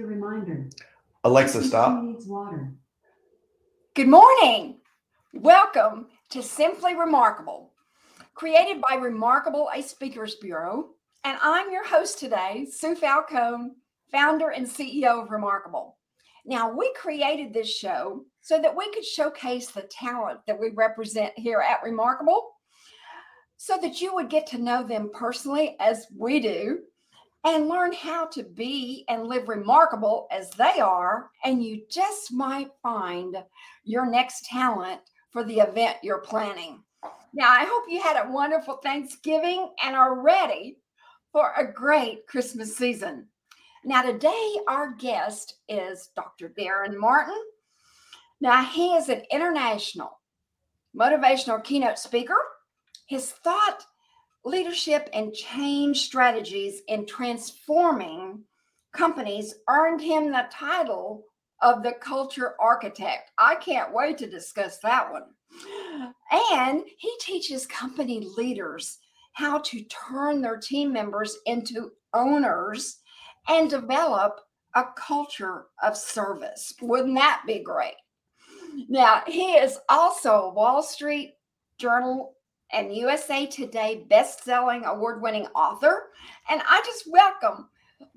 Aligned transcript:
your 0.00 0.08
reminder. 0.08 0.66
Alexa, 1.24 1.62
stop. 1.62 2.02
Needs 2.02 2.26
water. 2.26 2.72
Good 3.94 4.08
morning. 4.08 4.78
Welcome 5.34 6.06
to 6.30 6.42
Simply 6.42 6.94
Remarkable, 6.94 7.74
created 8.34 8.82
by 8.88 8.94
Remarkable, 8.94 9.68
a 9.74 9.82
speakers 9.82 10.36
bureau. 10.36 10.92
And 11.24 11.36
I'm 11.42 11.70
your 11.70 11.86
host 11.86 12.18
today, 12.18 12.66
Sue 12.72 12.94
Falcone, 12.94 13.72
founder 14.10 14.48
and 14.48 14.66
CEO 14.66 15.22
of 15.22 15.30
Remarkable. 15.30 15.98
Now, 16.46 16.72
we 16.72 16.90
created 16.94 17.52
this 17.52 17.68
show 17.70 18.24
so 18.40 18.58
that 18.58 18.74
we 18.74 18.90
could 18.94 19.04
showcase 19.04 19.70
the 19.70 19.82
talent 19.82 20.40
that 20.46 20.58
we 20.58 20.70
represent 20.70 21.34
here 21.36 21.60
at 21.60 21.82
Remarkable, 21.84 22.52
so 23.58 23.76
that 23.76 24.00
you 24.00 24.14
would 24.14 24.30
get 24.30 24.46
to 24.46 24.56
know 24.56 24.82
them 24.82 25.10
personally 25.12 25.76
as 25.78 26.06
we 26.16 26.40
do 26.40 26.78
and 27.44 27.68
learn 27.68 27.92
how 27.92 28.26
to 28.26 28.42
be 28.42 29.04
and 29.08 29.26
live 29.26 29.48
remarkable 29.48 30.26
as 30.30 30.50
they 30.50 30.80
are. 30.80 31.30
And 31.44 31.64
you 31.64 31.82
just 31.90 32.32
might 32.32 32.70
find 32.82 33.36
your 33.84 34.10
next 34.10 34.44
talent 34.44 35.00
for 35.30 35.44
the 35.44 35.58
event 35.58 35.96
you're 36.02 36.18
planning. 36.18 36.82
Now, 37.32 37.50
I 37.50 37.64
hope 37.64 37.84
you 37.88 38.02
had 38.02 38.22
a 38.22 38.30
wonderful 38.30 38.76
Thanksgiving 38.82 39.70
and 39.82 39.96
are 39.96 40.20
ready 40.20 40.78
for 41.32 41.52
a 41.56 41.72
great 41.72 42.26
Christmas 42.26 42.76
season. 42.76 43.26
Now, 43.84 44.02
today, 44.02 44.56
our 44.68 44.92
guest 44.94 45.54
is 45.68 46.10
Dr. 46.14 46.52
Daren 46.58 46.96
Martin. 46.96 47.40
Now, 48.40 48.64
he 48.64 48.94
is 48.94 49.08
an 49.08 49.22
international 49.30 50.20
motivational 50.98 51.62
keynote 51.62 51.98
speaker. 51.98 52.36
His 53.06 53.30
thought 53.30 53.84
leadership 54.44 55.08
and 55.12 55.34
change 55.34 56.00
strategies 56.00 56.82
in 56.88 57.06
transforming 57.06 58.42
companies 58.92 59.54
earned 59.68 60.00
him 60.00 60.30
the 60.30 60.46
title 60.50 61.24
of 61.62 61.82
the 61.82 61.92
culture 62.00 62.54
architect. 62.60 63.30
I 63.38 63.54
can't 63.56 63.92
wait 63.92 64.18
to 64.18 64.26
discuss 64.26 64.78
that 64.78 65.10
one. 65.10 65.24
And 66.52 66.82
he 66.98 67.12
teaches 67.20 67.66
company 67.66 68.26
leaders 68.36 68.98
how 69.32 69.58
to 69.58 69.82
turn 69.84 70.40
their 70.40 70.56
team 70.56 70.92
members 70.92 71.36
into 71.46 71.90
owners 72.14 72.98
and 73.48 73.68
develop 73.68 74.40
a 74.74 74.84
culture 74.96 75.66
of 75.82 75.96
service. 75.96 76.74
Wouldn't 76.80 77.16
that 77.16 77.42
be 77.46 77.60
great? 77.60 77.94
Now, 78.88 79.22
he 79.26 79.52
is 79.52 79.78
also 79.88 80.32
a 80.32 80.54
Wall 80.54 80.82
Street 80.82 81.34
Journal 81.78 82.34
and 82.72 82.94
USA 82.94 83.46
Today 83.46 84.04
best-selling 84.08 84.84
award-winning 84.84 85.46
author. 85.54 86.10
And 86.50 86.62
I 86.68 86.82
just 86.84 87.04
welcome 87.10 87.68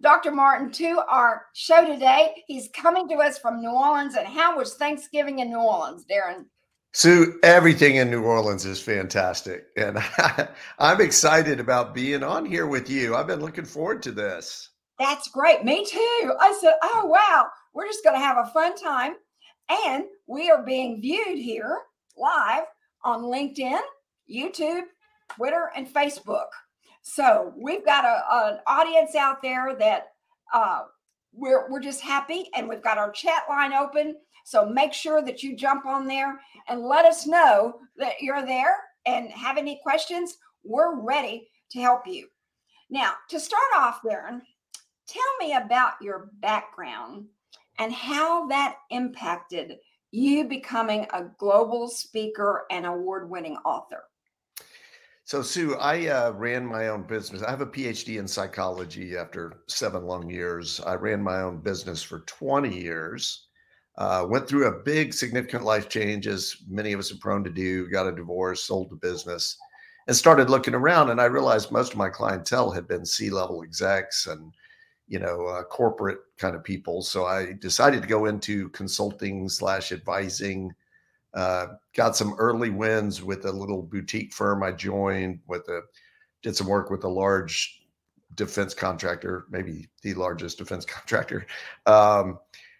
Dr. 0.01 0.31
Martin 0.31 0.71
to 0.73 1.03
our 1.09 1.45
show 1.53 1.85
today. 1.85 2.43
He's 2.47 2.69
coming 2.73 3.07
to 3.09 3.15
us 3.15 3.37
from 3.37 3.61
New 3.61 3.71
Orleans. 3.71 4.15
And 4.15 4.27
how 4.27 4.57
was 4.57 4.75
Thanksgiving 4.75 5.39
in 5.39 5.49
New 5.49 5.59
Orleans, 5.59 6.05
Daren? 6.05 6.45
Sue, 6.93 7.39
everything 7.41 7.95
in 7.95 8.11
New 8.11 8.23
Orleans 8.23 8.65
is 8.65 8.79
fantastic. 8.79 9.65
And 9.75 9.97
I'm 10.79 11.01
excited 11.01 11.59
about 11.59 11.95
being 11.95 12.23
on 12.23 12.45
here 12.45 12.67
with 12.67 12.89
you. 12.89 13.15
I've 13.15 13.27
been 13.27 13.41
looking 13.41 13.65
forward 13.65 14.03
to 14.03 14.11
this. 14.11 14.69
That's 14.99 15.27
great. 15.29 15.65
Me 15.65 15.83
too. 15.83 16.33
I 16.39 16.55
said, 16.61 16.75
oh, 16.83 17.05
wow, 17.05 17.47
we're 17.73 17.87
just 17.87 18.03
going 18.03 18.15
to 18.15 18.23
have 18.23 18.37
a 18.37 18.51
fun 18.51 18.75
time. 18.77 19.15
And 19.87 20.05
we 20.27 20.51
are 20.51 20.63
being 20.63 21.01
viewed 21.01 21.39
here 21.39 21.79
live 22.15 22.65
on 23.03 23.23
LinkedIn 23.23 23.81
YouTube, 24.29 24.83
Twitter, 25.29 25.71
and 25.75 25.87
Facebook. 25.87 26.47
So 27.01 27.53
we've 27.57 27.85
got 27.85 28.05
a, 28.05 28.23
an 28.31 28.59
audience 28.65 29.15
out 29.15 29.41
there 29.41 29.75
that 29.77 30.13
uh, 30.53 30.83
we're, 31.33 31.69
we're 31.69 31.79
just 31.79 32.01
happy, 32.01 32.49
and 32.55 32.67
we've 32.67 32.83
got 32.83 32.97
our 32.97 33.11
chat 33.11 33.43
line 33.49 33.73
open. 33.73 34.15
So 34.45 34.65
make 34.65 34.93
sure 34.93 35.21
that 35.21 35.41
you 35.43 35.55
jump 35.55 35.85
on 35.85 36.07
there 36.07 36.39
and 36.67 36.81
let 36.81 37.05
us 37.05 37.25
know 37.25 37.79
that 37.97 38.21
you're 38.21 38.45
there 38.45 38.75
and 39.05 39.29
have 39.31 39.57
any 39.57 39.79
questions. 39.83 40.37
We're 40.63 40.99
ready 41.01 41.49
to 41.71 41.79
help 41.79 42.07
you. 42.07 42.27
Now, 42.89 43.13
to 43.29 43.39
start 43.39 43.63
off, 43.75 44.01
Daren, 44.03 44.41
tell 45.07 45.23
me 45.39 45.53
about 45.53 45.93
your 46.01 46.29
background 46.39 47.25
and 47.79 47.91
how 47.91 48.47
that 48.47 48.77
impacted 48.91 49.77
you 50.11 50.43
becoming 50.47 51.07
a 51.11 51.25
global 51.39 51.87
speaker 51.87 52.65
and 52.69 52.85
award 52.85 53.29
winning 53.29 53.57
author. 53.65 54.03
So, 55.25 55.41
Sue, 55.41 55.75
I 55.75 56.07
uh, 56.07 56.31
ran 56.31 56.65
my 56.65 56.89
own 56.89 57.03
business. 57.03 57.43
I 57.43 57.49
have 57.49 57.61
a 57.61 57.65
PhD 57.65 58.19
in 58.19 58.27
psychology 58.27 59.15
after 59.15 59.63
seven 59.67 60.05
long 60.05 60.29
years. 60.29 60.81
I 60.81 60.95
ran 60.95 61.23
my 61.23 61.39
own 61.41 61.61
business 61.61 62.03
for 62.03 62.19
20 62.21 62.77
years. 62.77 63.47
Uh, 63.97 64.25
went 64.27 64.49
through 64.49 64.67
a 64.67 64.83
big, 64.83 65.13
significant 65.13 65.63
life 65.63 65.87
change, 65.87 66.27
as 66.27 66.57
many 66.67 66.91
of 66.91 66.99
us 66.99 67.11
are 67.13 67.17
prone 67.17 67.43
to 67.45 67.49
do. 67.49 67.89
Got 67.89 68.07
a 68.07 68.11
divorce, 68.11 68.63
sold 68.63 68.89
the 68.89 68.97
business, 68.97 69.57
and 70.07 70.15
started 70.15 70.49
looking 70.49 70.73
around. 70.75 71.09
And 71.09 71.21
I 71.21 71.25
realized 71.25 71.71
most 71.71 71.93
of 71.93 71.97
my 71.97 72.09
clientele 72.09 72.71
had 72.71 72.87
been 72.87 73.05
C-level 73.05 73.63
execs 73.63 74.27
and, 74.27 74.51
you 75.07 75.19
know, 75.19 75.45
uh, 75.45 75.63
corporate 75.63 76.19
kind 76.37 76.53
of 76.53 76.65
people. 76.65 77.01
So 77.01 77.25
I 77.25 77.53
decided 77.53 78.01
to 78.01 78.09
go 78.09 78.25
into 78.25 78.67
consulting 78.69 79.47
slash 79.47 79.93
advising 79.93 80.73
uh, 81.33 81.67
got 81.95 82.15
some 82.15 82.35
early 82.37 82.69
wins 82.69 83.23
with 83.23 83.45
a 83.45 83.51
little 83.51 83.81
boutique 83.81 84.33
firm 84.33 84.63
I 84.63 84.71
joined 84.71 85.39
with 85.47 85.67
a 85.69 85.81
did 86.41 86.55
some 86.55 86.67
work 86.67 86.89
with 86.89 87.05
a 87.05 87.09
large 87.09 87.81
defense 88.35 88.73
contractor, 88.73 89.45
maybe 89.49 89.87
the 90.01 90.13
largest 90.13 90.57
defense 90.57 90.85
contractor. 90.85 91.45
Um, 91.85 92.39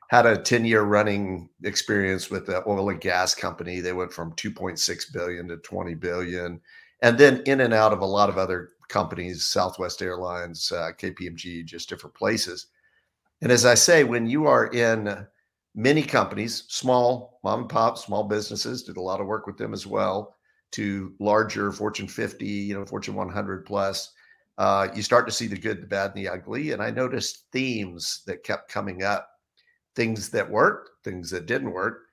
had 0.10 0.26
a 0.26 0.38
10 0.38 0.66
year 0.66 0.84
running 0.84 1.50
experience 1.64 2.30
with 2.30 2.46
the 2.46 2.62
oil 2.68 2.90
and 2.90 3.02
gas 3.02 3.34
company. 3.34 3.80
They 3.80 3.94
went 3.94 4.14
from 4.14 4.34
2.6 4.34 5.14
billion 5.14 5.48
to 5.48 5.58
20 5.58 5.96
billion, 5.96 6.62
and 7.02 7.18
then 7.18 7.42
in 7.46 7.62
and 7.62 7.74
out 7.74 7.94
of 7.94 8.02
a 8.02 8.06
lot 8.06 8.30
of 8.30 8.38
other 8.38 8.70
companies, 8.90 9.46
Southwest 9.46 10.02
Airlines, 10.02 10.72
uh, 10.72 10.92
KPMG, 11.00 11.66
just 11.66 11.90
different 11.90 12.16
places. 12.16 12.68
And 13.42 13.52
as 13.52 13.66
I 13.66 13.74
say, 13.74 14.04
when 14.04 14.28
you 14.28 14.46
are 14.46 14.68
in 14.68 15.26
many 15.76 16.04
companies, 16.04 16.66
small 16.68 17.40
mom 17.44 17.62
and 17.62 17.70
pop, 17.70 17.98
small 17.98 18.24
businesses, 18.24 18.84
did 18.84 18.98
a 18.98 19.02
lot 19.02 19.22
of 19.22 19.28
work 19.28 19.48
with 19.48 19.58
them 19.58 19.74
as 19.74 19.88
well, 19.88 20.36
to 20.72 21.14
larger 21.20 21.72
Fortune 21.72 22.08
50, 22.08 22.46
you 22.46 22.74
know, 22.74 22.86
Fortune 22.86 23.16
100 23.16 23.66
plus. 23.66 24.12
Uh, 24.58 24.88
you 24.94 25.02
start 25.02 25.28
to 25.28 25.34
see 25.34 25.48
the 25.48 25.58
good, 25.58 25.82
the 25.82 25.88
bad, 25.88 26.12
and 26.12 26.24
the 26.24 26.30
ugly. 26.30 26.72
And 26.72 26.82
I 26.82 26.92
noticed 26.92 27.46
themes 27.52 28.22
that 28.28 28.44
kept 28.44 28.72
coming 28.72 29.04
up 29.04 29.30
things 29.96 30.30
that 30.30 30.50
worked, 30.50 30.90
things 31.04 31.30
that 31.30 31.46
didn't 31.46 31.72
work. 31.72 32.06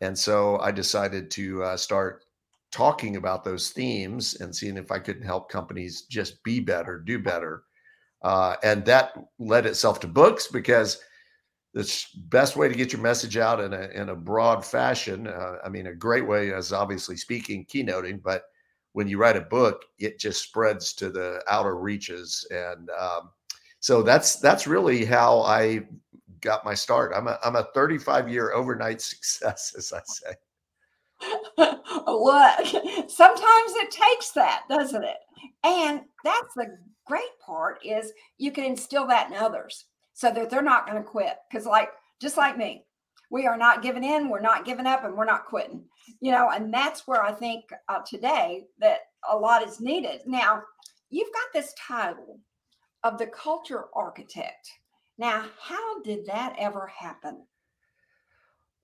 And 0.00 0.16
so 0.18 0.58
I 0.58 0.70
decided 0.70 1.30
to 1.32 1.62
uh, 1.62 1.76
start 1.76 2.24
talking 2.70 3.16
about 3.16 3.44
those 3.44 3.70
themes 3.70 4.34
and 4.40 4.54
seeing 4.54 4.76
if 4.76 4.90
I 4.90 4.98
could 4.98 5.24
help 5.24 5.50
companies 5.50 6.02
just 6.02 6.42
be 6.42 6.60
better, 6.60 6.98
do 6.98 7.18
better. 7.18 7.62
Uh, 8.22 8.56
and 8.62 8.84
that 8.84 9.12
led 9.38 9.66
itself 9.66 10.00
to 10.00 10.08
books 10.08 10.48
because 10.48 11.00
the 11.74 12.06
best 12.28 12.54
way 12.54 12.68
to 12.68 12.74
get 12.74 12.92
your 12.92 13.02
message 13.02 13.36
out 13.36 13.60
in 13.60 13.72
a 13.72 13.88
in 13.88 14.10
a 14.10 14.14
broad 14.14 14.64
fashion. 14.64 15.26
Uh, 15.26 15.56
I 15.64 15.68
mean, 15.68 15.88
a 15.88 15.94
great 15.94 16.26
way 16.26 16.48
is 16.48 16.72
obviously 16.72 17.16
speaking, 17.16 17.66
keynoting, 17.66 18.22
but 18.22 18.44
when 18.92 19.08
you 19.08 19.18
write 19.18 19.36
a 19.36 19.40
book, 19.40 19.84
it 19.98 20.20
just 20.20 20.40
spreads 20.40 20.92
to 20.94 21.10
the 21.10 21.42
outer 21.48 21.76
reaches, 21.76 22.46
and 22.50 22.88
um, 22.90 23.30
so 23.80 24.02
that's 24.02 24.36
that's 24.36 24.68
really 24.68 25.04
how 25.04 25.40
I 25.40 25.80
got 26.40 26.64
my 26.64 26.74
start. 26.74 27.12
I'm 27.14 27.26
a 27.26 27.40
I'm 27.44 27.56
a 27.56 27.66
35 27.74 28.28
year 28.28 28.52
overnight 28.52 29.00
success, 29.02 29.74
as 29.76 29.92
I 29.92 30.00
say. 30.04 30.34
Look, 32.06 33.10
sometimes 33.10 33.72
it 33.76 33.90
takes 33.90 34.30
that, 34.30 34.62
doesn't 34.68 35.02
it? 35.02 35.16
And 35.64 36.02
that's 36.22 36.54
the 36.54 36.78
great 37.04 37.38
part 37.44 37.84
is 37.84 38.12
you 38.38 38.52
can 38.52 38.64
instill 38.64 39.08
that 39.08 39.28
in 39.28 39.36
others 39.36 39.86
so 40.14 40.30
that 40.30 40.48
they're 40.48 40.62
not 40.62 40.86
going 40.86 41.02
to 41.02 41.08
quit. 41.08 41.36
Because, 41.50 41.66
like, 41.66 41.90
just 42.20 42.36
like 42.36 42.56
me, 42.56 42.84
we 43.30 43.46
are 43.46 43.58
not 43.58 43.82
giving 43.82 44.04
in, 44.04 44.28
we're 44.28 44.40
not 44.40 44.64
giving 44.64 44.86
up, 44.86 45.04
and 45.04 45.14
we're 45.14 45.24
not 45.24 45.46
quitting. 45.46 45.84
You 46.20 46.32
know, 46.32 46.50
and 46.50 46.72
that's 46.72 47.06
where 47.06 47.22
I 47.22 47.32
think 47.32 47.64
uh, 47.88 48.00
today 48.06 48.64
that 48.78 49.00
a 49.30 49.36
lot 49.36 49.66
is 49.66 49.80
needed. 49.80 50.22
Now, 50.26 50.62
you've 51.10 51.32
got 51.32 51.52
this 51.52 51.74
title 51.78 52.40
of 53.02 53.18
the 53.18 53.26
culture 53.26 53.84
architect. 53.94 54.68
Now, 55.18 55.44
how 55.60 56.00
did 56.02 56.26
that 56.26 56.56
ever 56.58 56.86
happen? 56.86 57.46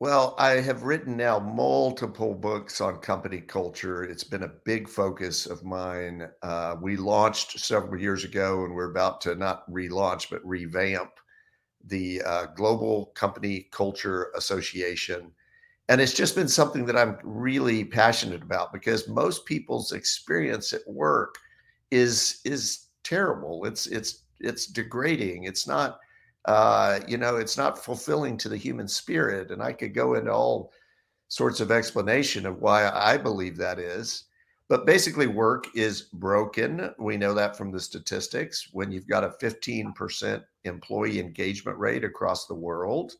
Well, 0.00 0.34
I 0.38 0.52
have 0.62 0.82
written 0.84 1.16
now 1.16 1.38
multiple 1.38 2.34
books 2.34 2.80
on 2.80 2.98
company 3.00 3.40
culture. 3.40 4.02
It's 4.02 4.24
been 4.24 4.42
a 4.44 4.48
big 4.48 4.88
focus 4.88 5.46
of 5.46 5.62
mine. 5.62 6.28
Uh, 6.42 6.76
we 6.80 6.96
launched 6.96 7.60
several 7.60 8.00
years 8.00 8.24
ago, 8.24 8.64
and 8.64 8.74
we're 8.74 8.90
about 8.90 9.20
to 9.22 9.34
not 9.34 9.70
relaunch, 9.70 10.30
but 10.30 10.44
revamp 10.44 11.10
the 11.86 12.22
uh, 12.22 12.46
Global 12.56 13.06
Company 13.16 13.68
Culture 13.72 14.32
Association. 14.36 15.32
And 15.88 16.00
it's 16.00 16.14
just 16.14 16.36
been 16.36 16.48
something 16.48 16.86
that 16.86 16.96
I'm 16.96 17.18
really 17.24 17.84
passionate 17.84 18.42
about 18.42 18.72
because 18.72 19.08
most 19.08 19.46
people's 19.46 19.92
experience 19.92 20.72
at 20.72 20.86
work 20.88 21.36
is 21.90 22.40
is 22.44 22.88
terrible. 23.04 23.64
It's 23.66 23.86
it's 23.86 24.24
it's 24.40 24.66
degrading. 24.66 25.44
It's 25.44 25.66
not 25.66 26.00
uh, 26.46 27.00
you 27.06 27.16
know, 27.16 27.36
it's 27.36 27.56
not 27.56 27.84
fulfilling 27.84 28.36
to 28.38 28.48
the 28.48 28.56
human 28.56 28.88
spirit. 28.88 29.50
And 29.50 29.62
I 29.62 29.72
could 29.72 29.94
go 29.94 30.14
into 30.14 30.32
all 30.32 30.72
sorts 31.28 31.60
of 31.60 31.70
explanation 31.70 32.46
of 32.46 32.60
why 32.60 32.88
I 32.88 33.16
believe 33.16 33.56
that 33.56 33.78
is. 33.78 34.24
But 34.68 34.86
basically, 34.86 35.26
work 35.26 35.66
is 35.74 36.02
broken. 36.02 36.94
We 36.98 37.16
know 37.16 37.34
that 37.34 37.56
from 37.56 37.72
the 37.72 37.80
statistics. 37.80 38.68
When 38.72 38.92
you've 38.92 39.08
got 39.08 39.24
a 39.24 39.34
15% 39.42 40.44
employee 40.64 41.18
engagement 41.18 41.76
rate 41.76 42.04
across 42.04 42.46
the 42.46 42.54
world, 42.54 43.14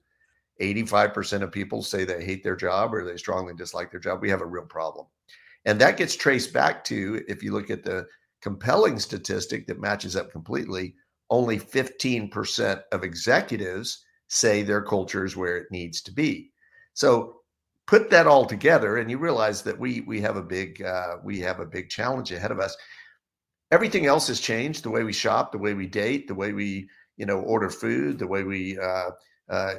85% 0.60 1.42
of 1.42 1.50
people 1.50 1.82
say 1.82 2.04
they 2.04 2.24
hate 2.24 2.44
their 2.44 2.54
job 2.54 2.94
or 2.94 3.04
they 3.04 3.16
strongly 3.16 3.54
dislike 3.54 3.90
their 3.90 4.00
job. 4.00 4.20
We 4.22 4.30
have 4.30 4.42
a 4.42 4.46
real 4.46 4.64
problem. 4.64 5.06
And 5.64 5.80
that 5.80 5.96
gets 5.96 6.14
traced 6.14 6.52
back 6.52 6.84
to, 6.84 7.22
if 7.28 7.42
you 7.42 7.52
look 7.52 7.70
at 7.70 7.82
the 7.82 8.06
compelling 8.40 8.98
statistic 8.98 9.66
that 9.66 9.80
matches 9.80 10.16
up 10.16 10.30
completely, 10.30 10.94
only 11.30 11.58
15% 11.58 12.82
of 12.92 13.04
executives 13.04 14.04
say 14.28 14.62
their 14.62 14.82
culture 14.82 15.24
is 15.24 15.36
where 15.36 15.56
it 15.56 15.70
needs 15.70 16.02
to 16.02 16.12
be. 16.12 16.50
So 16.94 17.40
put 17.86 18.10
that 18.10 18.26
all 18.26 18.46
together 18.46 18.98
and 18.98 19.10
you 19.10 19.18
realize 19.18 19.62
that 19.62 19.78
we 19.78 20.02
we 20.02 20.20
have 20.20 20.36
a 20.36 20.42
big 20.42 20.82
uh, 20.82 21.16
we 21.24 21.40
have 21.40 21.60
a 21.60 21.66
big 21.66 21.88
challenge 21.88 22.32
ahead 22.32 22.50
of 22.50 22.60
us. 22.60 22.76
Everything 23.70 24.06
else 24.06 24.28
has 24.28 24.40
changed 24.40 24.82
the 24.82 24.90
way 24.90 25.02
we 25.02 25.12
shop 25.12 25.52
the 25.52 25.58
way 25.58 25.74
we 25.74 25.86
date 25.86 26.28
the 26.28 26.34
way 26.34 26.52
we 26.52 26.88
you 27.16 27.26
know 27.26 27.40
order 27.40 27.70
food 27.70 28.18
the 28.18 28.26
way 28.26 28.42
we 28.42 28.78
uh, 28.78 29.10
uh, 29.48 29.74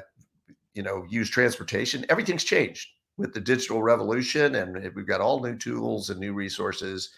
you 0.73 0.83
know 0.83 1.05
use 1.09 1.29
transportation. 1.29 2.05
Everything's 2.09 2.43
changed 2.43 2.89
with 3.17 3.33
the 3.33 3.41
digital 3.41 3.83
revolution 3.83 4.55
and 4.55 4.93
we've 4.95 5.07
got 5.07 5.21
all 5.21 5.41
new 5.41 5.55
tools 5.57 6.09
and 6.09 6.19
new 6.19 6.33
resources 6.33 7.11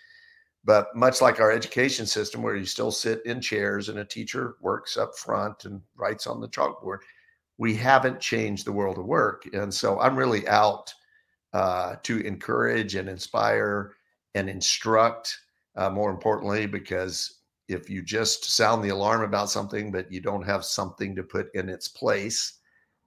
but 0.63 0.95
much 0.95 1.21
like 1.21 1.39
our 1.39 1.51
education 1.51 2.05
system 2.05 2.41
where 2.41 2.55
you 2.55 2.65
still 2.65 2.91
sit 2.91 3.25
in 3.25 3.41
chairs 3.41 3.89
and 3.89 3.99
a 3.99 4.05
teacher 4.05 4.55
works 4.61 4.97
up 4.97 5.17
front 5.17 5.65
and 5.65 5.81
writes 5.95 6.27
on 6.27 6.39
the 6.39 6.47
chalkboard 6.47 6.99
we 7.57 7.75
haven't 7.75 8.19
changed 8.19 8.65
the 8.65 8.71
world 8.71 8.97
of 8.97 9.05
work. 9.05 9.47
And 9.53 9.73
so 9.73 9.99
I'm 9.99 10.17
really 10.17 10.47
out 10.47 10.93
uh, 11.53 11.95
to 12.03 12.19
encourage 12.21 12.95
and 12.95 13.07
inspire 13.07 13.93
and 14.35 14.49
instruct, 14.49 15.37
uh, 15.75 15.89
more 15.89 16.09
importantly, 16.09 16.65
because 16.65 17.41
if 17.67 17.89
you 17.89 18.01
just 18.01 18.45
sound 18.45 18.83
the 18.83 18.89
alarm 18.89 19.21
about 19.21 19.49
something, 19.49 19.91
but 19.91 20.11
you 20.11 20.19
don't 20.19 20.45
have 20.45 20.65
something 20.65 21.15
to 21.15 21.23
put 21.23 21.53
in 21.53 21.69
its 21.69 21.87
place, 21.87 22.59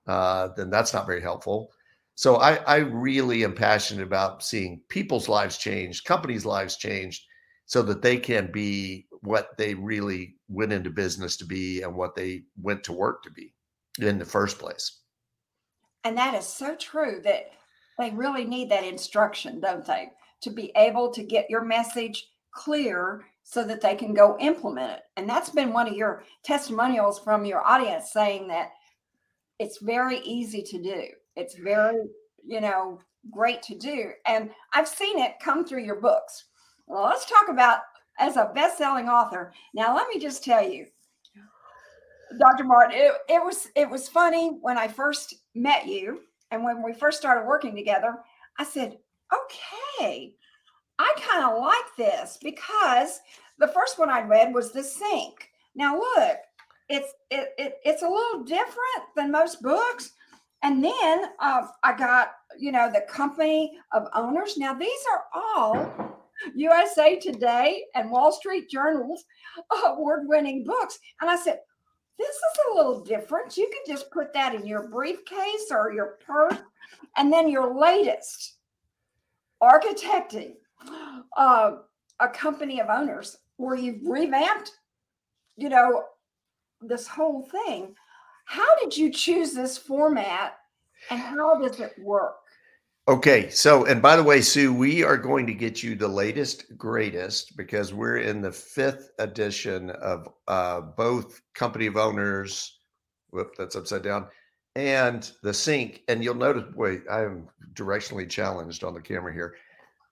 uh, 0.07 0.49
then 0.57 0.71
that's 0.71 0.95
not 0.95 1.07
very 1.07 1.21
helpful. 1.21 1.73
So 2.15 2.37
I, 2.37 2.55
I 2.67 2.77
really 2.77 3.45
am 3.45 3.53
passionate 3.53 4.05
about 4.05 4.43
seeing 4.43 4.81
people's 4.89 5.29
lives 5.29 5.59
changed, 5.59 6.07
companies' 6.07 6.47
lives 6.47 6.77
changed, 6.77 7.25
so 7.67 7.83
that 7.83 8.01
they 8.01 8.17
can 8.17 8.51
be 8.51 9.07
what 9.23 9.57
they 9.59 9.75
really 9.75 10.37
went 10.49 10.73
into 10.73 10.89
business 10.89 11.37
to 11.37 11.45
be 11.45 11.83
and 11.83 11.95
what 11.95 12.15
they 12.15 12.43
went 12.63 12.83
to 12.85 12.93
work 12.93 13.23
to 13.25 13.31
be 13.31 13.53
in 14.01 14.19
the 14.19 14.25
first 14.25 14.59
place. 14.59 15.01
And 16.05 16.17
that 16.17 16.35
is 16.35 16.47
so 16.47 16.77
true 16.77 17.21
that 17.25 17.51
they 17.99 18.11
really 18.11 18.45
need 18.45 18.71
that 18.71 18.85
instruction, 18.85 19.61
don't 19.61 19.85
they? 19.85 20.11
To 20.43 20.51
be 20.51 20.71
able 20.77 21.11
to 21.13 21.25
get 21.25 21.51
your 21.51 21.65
message 21.65 22.29
clear 22.53 23.25
so 23.43 23.65
that 23.65 23.81
they 23.81 23.97
can 23.97 24.15
go 24.15 24.37
implement 24.39 24.93
it. 24.93 25.03
And 25.17 25.29
that's 25.29 25.51
been 25.51 25.73
one 25.73 25.89
of 25.89 25.95
your 25.95 26.25
testimonials 26.45 27.19
from 27.19 27.45
your 27.45 27.67
audience 27.67 28.13
saying 28.13 28.49
that 28.49 28.71
it's 29.59 29.79
very 29.79 30.19
easy 30.21 30.63
to 30.63 30.83
do. 30.83 31.03
It's 31.35 31.55
very, 31.57 32.03
you 32.47 32.61
know, 32.61 33.01
great 33.31 33.63
to 33.63 33.77
do. 33.77 34.11
And 34.27 34.51
I've 34.73 34.89
seen 34.89 35.19
it 35.19 35.41
come 35.41 35.65
through 35.65 35.85
your 35.85 36.01
books. 36.01 36.45
Well, 36.87 37.05
let's 37.05 37.27
talk 37.27 37.49
about 37.49 37.81
as 38.19 38.37
a 38.37 38.51
best-selling 38.55 39.09
author. 39.09 39.53
Now, 39.75 39.95
let 39.95 40.09
me 40.09 40.19
just 40.21 40.45
tell 40.45 40.67
you, 40.67 40.87
Dr. 42.39 42.65
Martin, 42.65 42.99
it, 42.99 43.13
it 43.29 43.45
was 43.45 43.69
it 43.77 43.89
was 43.89 44.09
funny 44.09 44.59
when 44.61 44.77
I 44.79 44.89
first 44.89 45.35
met 45.55 45.87
you 45.87 46.21
and 46.51 46.65
when 46.65 46.83
we 46.83 46.93
first 46.93 47.19
started 47.19 47.47
working 47.47 47.75
together. 47.77 48.17
I 48.59 48.65
said, 48.65 48.99
"Okay, 49.33 50.35
I 50.99 51.15
kind 51.19 51.45
of 51.45 51.61
like 51.63 51.97
this 51.97 52.39
because 52.43 53.21
the 53.59 53.69
first 53.69 53.99
one 53.99 54.11
I 54.11 54.23
read 54.23 54.53
was 54.55 54.73
The 54.73 54.83
Sink. 54.83 55.51
Now 55.75 55.99
look, 55.99 56.39
it's 56.89 57.13
it, 57.31 57.51
it 57.59 57.75
it's 57.85 58.03
a 58.03 58.09
little 58.09 58.45
different 58.45 59.05
than 59.15 59.31
most 59.31 59.63
books. 59.63 60.13
And 60.63 60.83
then 60.83 61.27
uh, 61.39 61.67
I 61.85 61.97
got 61.97 62.33
you 62.59 62.73
know 62.73 62.91
the 62.91 63.03
company 63.09 63.79
of 63.93 64.09
owners. 64.15 64.57
Now 64.57 64.75
these 64.75 65.05
are 65.13 65.25
all 65.35 66.16
USA 66.55 67.19
Today 67.19 67.85
and 67.95 68.11
Wall 68.11 68.33
Street 68.33 68.69
Journal's 68.71 69.25
award-winning 69.87 70.65
books. 70.65 70.99
And 71.21 71.31
I 71.31 71.37
said, 71.37 71.61
this 72.19 72.35
is 72.35 72.61
a 72.71 72.75
little 72.75 73.01
different. 73.01 73.57
You 73.57 73.71
can 73.71 73.95
just 73.95 74.11
put 74.11 74.33
that 74.33 74.55
in 74.55 74.67
your 74.67 74.89
briefcase 74.89 75.67
or 75.71 75.93
your 75.93 76.19
purse. 76.27 76.59
And 77.17 77.33
then 77.33 77.49
your 77.49 77.79
latest 77.79 78.55
architecting 79.63 80.55
uh, 81.37 81.73
a 82.21 82.29
company 82.29 82.81
of 82.81 82.89
owners 82.89 83.39
where 83.57 83.77
you've 83.77 84.07
revamped, 84.07 84.73
you 85.57 85.69
know, 85.69 86.05
this 86.81 87.07
whole 87.07 87.43
thing. 87.43 87.95
How 88.45 88.77
did 88.77 88.97
you 88.97 89.11
choose 89.11 89.53
this 89.53 89.77
format 89.77 90.59
and 91.11 91.19
how 91.19 91.59
does 91.59 91.81
it 91.81 91.95
work? 91.99 92.37
Okay. 93.09 93.51
So, 93.51 93.85
and 93.87 94.03
by 94.03 94.17
the 94.17 94.23
way, 94.23 94.41
Sue, 94.41 94.73
we 94.73 95.05
are 95.05 95.17
going 95.17 95.47
to 95.47 95.55
get 95.55 95.83
you 95.83 95.95
the 95.95 96.09
latest, 96.09 96.77
greatest 96.77 97.57
because 97.57 97.95
we're 97.95 98.19
in 98.19 98.41
the 98.41 98.53
fifth 98.53 99.11
edition 99.19 99.91
of 99.91 100.29
uh, 100.49 100.81
both 100.81 101.41
Company 101.55 101.87
of 101.87 101.97
Owners. 101.97 102.81
Whoop, 103.31 103.55
that's 103.57 103.77
upside 103.77 104.03
down. 104.03 104.27
And 104.75 105.31
the 105.43 105.55
sink. 105.55 106.03
And 106.09 106.23
you'll 106.23 106.35
notice, 106.35 106.65
wait, 106.75 107.03
I 107.11 107.23
am 107.23 107.49
directionally 107.75 108.29
challenged 108.29 108.83
on 108.83 108.95
the 108.95 109.01
camera 109.01 109.33
here. 109.33 109.55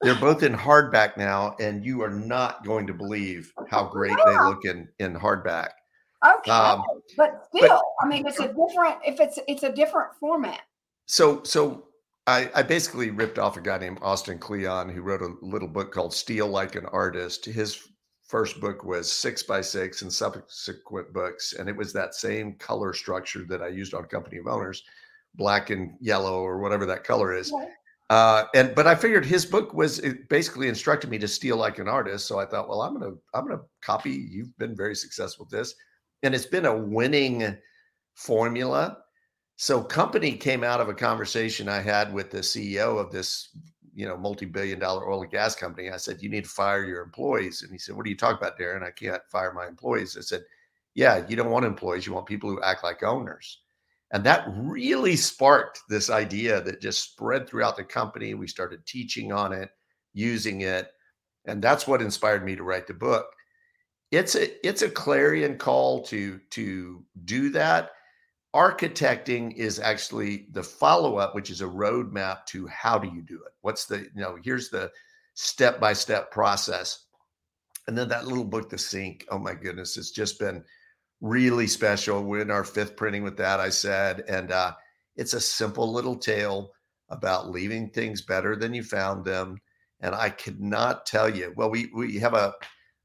They're 0.03 0.15
both 0.15 0.43
in 0.43 0.53
hardback 0.53 1.17
now, 1.17 1.57
and 1.61 1.83
you 1.85 2.03
are 2.03 2.11
not 2.11 2.65
going 2.65 2.87
to 2.87 2.93
believe 2.93 3.51
how 3.71 3.87
great 3.89 4.17
they 4.27 4.37
look 4.37 4.67
in 4.67 4.87
in 4.99 5.15
hardback. 5.15 5.71
Okay, 6.27 6.51
um, 6.51 6.83
but 7.17 7.47
still, 7.55 7.69
but, 7.69 7.83
I 8.03 8.09
mean, 8.09 8.27
it's 8.27 8.39
a 8.39 8.49
different. 8.49 8.97
If 9.07 9.19
it's 9.19 9.39
it's 9.49 9.63
a 9.63 9.73
different 9.73 10.11
format. 10.21 10.61
So 11.07 11.43
so 11.45 11.87
I, 12.27 12.51
I, 12.55 12.63
basically 12.63 13.11
ripped 13.11 13.39
off 13.39 13.59
a 13.59 13.61
guy 13.61 13.77
named 13.79 13.99
Austin 14.01 14.39
Kleon 14.39 14.89
who 14.89 15.03
wrote 15.03 15.21
a 15.21 15.35
little 15.43 15.69
book 15.69 15.93
called 15.93 16.15
Steal 16.15 16.49
Like 16.49 16.75
an 16.75 16.87
Artist. 16.87 17.45
His 17.45 17.89
first 18.23 18.61
book 18.61 18.83
was 18.85 19.13
six 19.13 19.43
by 19.43 19.61
six 19.61 20.01
and 20.03 20.13
subsequent 20.13 21.13
books. 21.13 21.53
And 21.53 21.69
it 21.69 21.77
was 21.77 21.93
that 21.93 22.15
same 22.15 22.55
color 22.55 22.95
structure 22.95 23.45
that 23.49 23.63
I 23.63 23.69
used 23.69 23.93
on 23.93 24.05
Company 24.05 24.39
of 24.39 24.47
Owners, 24.47 24.83
black 25.35 25.69
and 25.69 25.97
yellow 26.01 26.41
or 26.41 26.59
whatever 26.61 26.87
that 26.87 27.05
color 27.05 27.35
is. 27.35 27.53
Uh, 28.11 28.45
and 28.55 28.75
but 28.75 28.87
I 28.87 28.95
figured 28.95 29.25
his 29.25 29.45
book 29.45 29.75
was 29.75 30.01
basically 30.29 30.69
instructed 30.69 31.11
me 31.11 31.19
to 31.19 31.29
steal 31.29 31.57
like 31.57 31.79
an 31.79 31.89
artist. 31.89 32.27
So 32.27 32.39
I 32.39 32.47
thought, 32.47 32.69
well, 32.69 32.83
I'm 32.83 32.99
gonna 32.99 33.15
I'm 33.35 33.47
gonna 33.47 33.63
copy. 33.83 34.11
You've 34.11 34.57
been 34.59 34.77
very 34.77 34.95
successful 34.95 35.47
with 35.47 35.59
this, 35.59 35.75
and 36.23 36.35
it's 36.35 36.47
been 36.47 36.67
a 36.67 36.77
winning 36.77 37.57
formula 38.15 38.99
so 39.57 39.83
company 39.83 40.33
came 40.33 40.65
out 40.65 40.81
of 40.81 40.89
a 40.89 40.95
conversation 40.95 41.69
I 41.69 41.81
had 41.81 42.13
with 42.13 42.31
the 42.31 42.39
CEO 42.39 42.99
of 42.99 43.13
this, 43.13 43.51
you 43.95 44.07
know, 44.07 44.17
multi-billion 44.17 44.79
dollar 44.79 45.09
oil 45.09 45.23
and 45.23 45.31
gas 45.31 45.55
company. 45.55 45.91
I 45.91 45.97
said, 45.97 46.21
you 46.21 46.29
need 46.29 46.45
to 46.45 46.51
fire 46.51 46.85
your 46.85 47.03
employees. 47.03 47.63
And 47.63 47.71
he 47.71 47.79
said, 47.79 47.95
what 47.95 48.05
are 48.07 48.09
you 48.09 48.17
talking 48.17 48.39
about, 48.39 48.59
Daren? 48.59 48.83
I 48.83 48.91
can't 48.91 49.23
fire 49.31 49.53
my 49.53 49.67
employees. 49.67 50.17
I 50.17 50.23
said, 50.23 50.43
yeah, 50.95 51.25
you 51.29 51.37
don't 51.37 51.51
want 51.51 51.65
employees. 51.65 52.07
You 52.07 52.13
want 52.13 52.27
people 52.27 52.51
who 52.51 52.63
act 52.63 52.83
like 52.83 53.03
owners. 53.03 53.61
And 54.13 54.25
that 54.25 54.45
really 54.57 55.17
sparked 55.17 55.81
this 55.89 56.11
idea 56.11 56.61
that 56.63 56.81
just 56.81 57.03
spread 57.03 57.49
throughout 57.49 57.77
the 57.77 57.85
company. 57.85 58.35
We 58.35 58.47
started 58.47 58.87
teaching 58.87 59.33
on 59.33 59.53
it, 59.53 59.71
using 60.13 60.63
it. 60.63 60.93
And 61.47 61.63
that's 61.63 61.87
what 61.87 62.03
inspired 62.03 62.45
me 62.45 62.57
to 62.57 62.63
write 62.63 62.87
the 62.87 62.95
book. 62.95 63.27
It's 64.11 64.37
a 64.37 64.67
it's 64.67 64.83
a 64.83 64.91
clarion 64.91 65.59
call 65.59 66.03
to 66.05 66.39
to 66.51 67.05
do 67.25 67.51
that 67.51 67.91
architecting 68.55 69.53
is 69.57 69.81
actually 69.81 70.47
the 70.53 70.63
follow-up 70.63 71.35
which 71.35 71.51
is 71.51 71.61
a 71.61 71.67
roadmap 71.67 72.47
to 72.47 72.67
how 72.69 72.99
do 72.99 73.09
you 73.09 73.21
do 73.21 73.35
it? 73.35 73.53
What's 73.63 73.85
the 73.87 73.99
you 73.99 74.23
know 74.23 74.39
here's 74.43 74.71
the 74.71 74.91
step-by-step 75.35 76.31
process. 76.31 77.07
And 77.89 77.99
then 77.99 78.09
that 78.09 78.27
little 78.27 78.45
book 78.45 78.71
the 78.71 78.79
sink 78.79 79.27
oh 79.31 79.39
my 79.39 79.55
goodness 79.55 79.97
it's 79.97 80.13
just 80.13 80.39
been 80.39 80.65
really 81.21 81.67
special. 81.67 82.23
We're 82.23 82.43
in 82.43 82.51
our 82.51 82.65
fifth 82.65 82.97
printing 82.97 83.25
with 83.25 83.37
that 83.39 83.59
i 83.59 83.69
said. 83.69 84.23
And 84.29 84.53
uh, 84.53 84.73
it's 85.17 85.35
a 85.35 85.41
simple 85.41 85.93
little 85.93 86.17
tale 86.17 86.71
about 87.11 87.51
leaving 87.51 87.91
things 87.91 88.23
better 88.23 88.57
than 88.57 88.73
you 88.73 88.85
found 88.85 89.25
them. 89.25 89.59
And 90.01 90.15
i 90.15 90.31
could 90.31 90.61
not 90.61 91.07
tell 91.07 91.29
you 91.29 91.53
well 91.57 91.71
we 91.71 91.91
we 91.95 92.19
have 92.19 92.35
a 92.35 92.55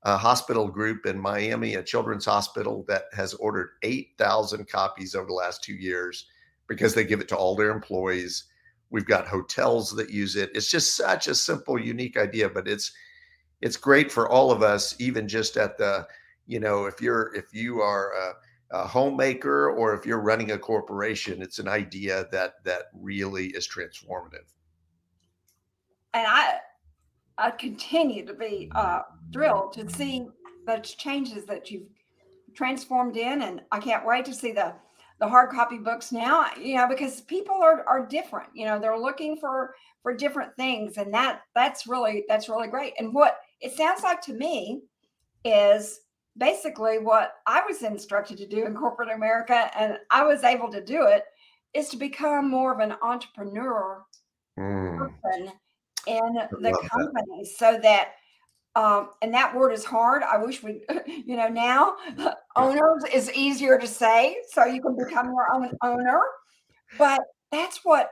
a 0.04 0.18
hospital 0.18 0.68
group 0.68 1.06
in 1.06 1.20
Miami, 1.20 1.76
a 1.76 1.84
children's 1.84 2.26
hospital 2.26 2.86
that 2.88 3.06
has 3.14 3.34
ordered 3.36 3.72
8,000 3.84 4.68
copies 4.70 5.14
over 5.14 5.28
the 5.28 5.34
last 5.34 5.64
two 5.64 5.74
years 5.74 6.28
because 6.68 6.94
they 6.94 7.04
give 7.04 7.20
it 7.20 7.28
to 7.30 7.36
all 7.36 7.56
their 7.56 7.72
employees. 7.72 8.46
We've 8.92 9.06
got 9.06 9.28
hotels 9.28 9.92
that 9.96 10.10
use 10.10 10.36
it. 10.36 10.52
It's 10.54 10.72
just 10.72 10.96
such 10.96 11.28
a 11.28 11.36
simple, 11.36 11.80
unique 11.80 12.18
idea, 12.18 12.50
but 12.50 12.68
it's 12.68 12.94
it's 13.62 13.76
great 13.76 14.10
for 14.10 14.30
all 14.30 14.52
of 14.52 14.64
us, 14.64 14.96
even 15.00 15.28
just 15.28 15.58
at 15.58 15.78
the, 15.78 16.08
you 16.48 16.62
know, 16.62 16.86
if 16.86 17.02
you're 17.02 17.36
if 17.36 17.54
you 17.54 17.82
are 17.82 18.14
a, 18.14 18.78
a 18.78 18.88
homemaker 18.88 19.72
or 19.72 19.94
if 19.94 20.06
you're 20.06 20.22
running 20.22 20.52
a 20.52 20.58
corporation, 20.58 21.42
it's 21.42 21.60
an 21.60 21.68
idea 21.68 22.26
that 22.32 22.64
that 22.64 22.84
really 22.94 23.48
is 23.48 23.68
transformative. 23.68 24.48
And 26.14 26.26
I 26.26 26.60
I 27.40 27.52
continue 27.52 28.26
to 28.26 28.34
be 28.34 28.70
uh, 28.76 29.02
thrilled 29.32 29.74
to 29.74 29.90
see 29.90 30.28
the 30.66 30.78
changes 30.80 31.46
that 31.46 31.72
you've 31.72 31.88
transformed 32.54 33.18
in, 33.18 33.42
and 33.44 33.62
I 33.72 33.80
can't 33.80 34.06
wait 34.06 34.26
to 34.26 34.34
see 34.34 34.52
the 34.52 34.74
the 35.20 35.28
hard 35.28 35.50
copy 35.50 35.78
books 35.78 36.12
now. 36.12 36.48
You 36.60 36.76
know, 36.76 36.88
because 36.88 37.22
people 37.22 37.56
are 37.56 37.84
are 37.88 38.06
different. 38.06 38.50
You 38.54 38.66
know, 38.66 38.80
they're 38.80 39.00
looking 39.00 39.38
for 39.38 39.74
for 40.04 40.14
different 40.14 40.56
things, 40.56 40.98
and 40.98 41.14
that 41.14 41.42
that's 41.56 41.88
really 41.88 42.26
that's 42.28 42.50
really 42.50 42.68
great. 42.68 42.94
And 43.00 43.14
what 43.14 43.38
it 43.62 43.74
sounds 43.74 44.04
like 44.04 44.22
to 44.24 44.34
me 44.34 44.82
is 45.46 46.02
basically 46.38 47.00
what 47.00 47.34
I 47.48 47.62
was 47.68 47.84
instructed 47.84 48.38
to 48.38 48.48
do 48.48 48.66
in 48.66 48.76
corporate 48.76 49.12
America, 49.12 49.72
and 49.78 49.98
I 50.12 50.24
was 50.24 50.44
able 50.44 50.70
to 50.72 50.84
do 50.84 51.06
it, 51.06 51.24
is 51.74 51.90
to 51.90 51.98
become 51.98 52.50
more 52.50 52.74
of 52.74 52.80
an 52.80 52.96
entrepreneur 53.02 54.04
mm. 54.58 54.98
person 54.98 55.54
in 56.10 56.34
the 56.62 56.90
company 56.92 57.44
that. 57.44 57.48
so 57.58 57.80
that 57.82 58.14
um, 58.76 59.10
and 59.22 59.34
that 59.34 59.56
word 59.56 59.72
is 59.72 59.84
hard. 59.84 60.24
I 60.24 60.38
wish 60.38 60.64
we, 60.64 60.82
you 61.06 61.36
know, 61.36 61.48
now 61.48 61.96
owners 62.56 63.04
is 63.14 63.32
easier 63.34 63.78
to 63.78 63.88
say, 63.88 64.38
so 64.52 64.66
you 64.66 64.82
can 64.82 64.96
become 64.96 65.28
your 65.28 65.54
own 65.54 65.72
owner. 65.84 66.22
But 66.98 67.22
that's 67.52 67.84
what 67.84 68.12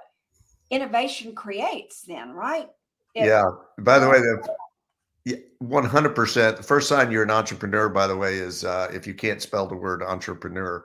innovation 0.69 1.35
creates, 1.35 2.01
then, 2.01 2.31
right? 2.31 2.69
It, 3.15 3.25
yeah. 3.25 3.45
By 3.79 3.99
the 3.99 4.09
way, 4.09 4.19
the 4.19 5.43
one 5.59 5.85
hundred 5.85 6.15
percent. 6.15 6.57
The 6.57 6.63
first 6.63 6.87
sign 6.87 7.11
you're 7.11 7.23
an 7.23 7.31
entrepreneur, 7.31 7.89
by 7.89 8.07
the 8.07 8.15
way, 8.15 8.35
is 8.35 8.63
uh, 8.63 8.89
if 8.93 9.07
you 9.07 9.13
can't 9.13 9.41
spell 9.41 9.67
the 9.67 9.75
word 9.75 10.01
entrepreneur. 10.01 10.83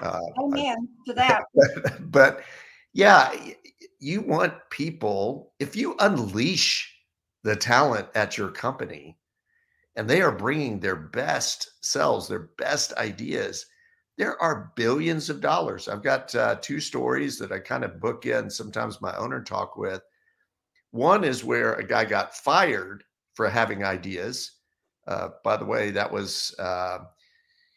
Uh, 0.00 0.20
Amen 0.38 0.88
to 1.06 1.12
that. 1.14 1.44
but 2.10 2.42
yeah, 2.92 3.32
you 3.98 4.20
want 4.20 4.54
people. 4.70 5.52
If 5.58 5.76
you 5.76 5.96
unleash 5.98 6.94
the 7.42 7.56
talent 7.56 8.08
at 8.14 8.36
your 8.36 8.50
company, 8.50 9.18
and 9.98 10.08
they 10.08 10.22
are 10.22 10.30
bringing 10.30 10.78
their 10.78 10.94
best 10.94 11.70
selves, 11.84 12.28
their 12.28 12.50
best 12.56 12.92
ideas. 12.94 13.66
There 14.16 14.40
are 14.40 14.72
billions 14.76 15.28
of 15.28 15.40
dollars. 15.40 15.88
I've 15.88 16.04
got 16.04 16.32
uh, 16.36 16.56
two 16.60 16.78
stories 16.78 17.36
that 17.38 17.50
I 17.50 17.58
kind 17.58 17.82
of 17.82 18.00
book 18.00 18.24
in. 18.24 18.48
Sometimes 18.48 19.00
my 19.00 19.16
owner 19.16 19.42
talk 19.42 19.76
with. 19.76 20.00
One 20.92 21.24
is 21.24 21.42
where 21.42 21.74
a 21.74 21.84
guy 21.84 22.04
got 22.04 22.36
fired 22.36 23.02
for 23.34 23.48
having 23.48 23.84
ideas. 23.84 24.52
Uh, 25.08 25.30
by 25.42 25.56
the 25.56 25.64
way, 25.64 25.90
that 25.90 26.12
was 26.12 26.54
uh, 26.60 26.98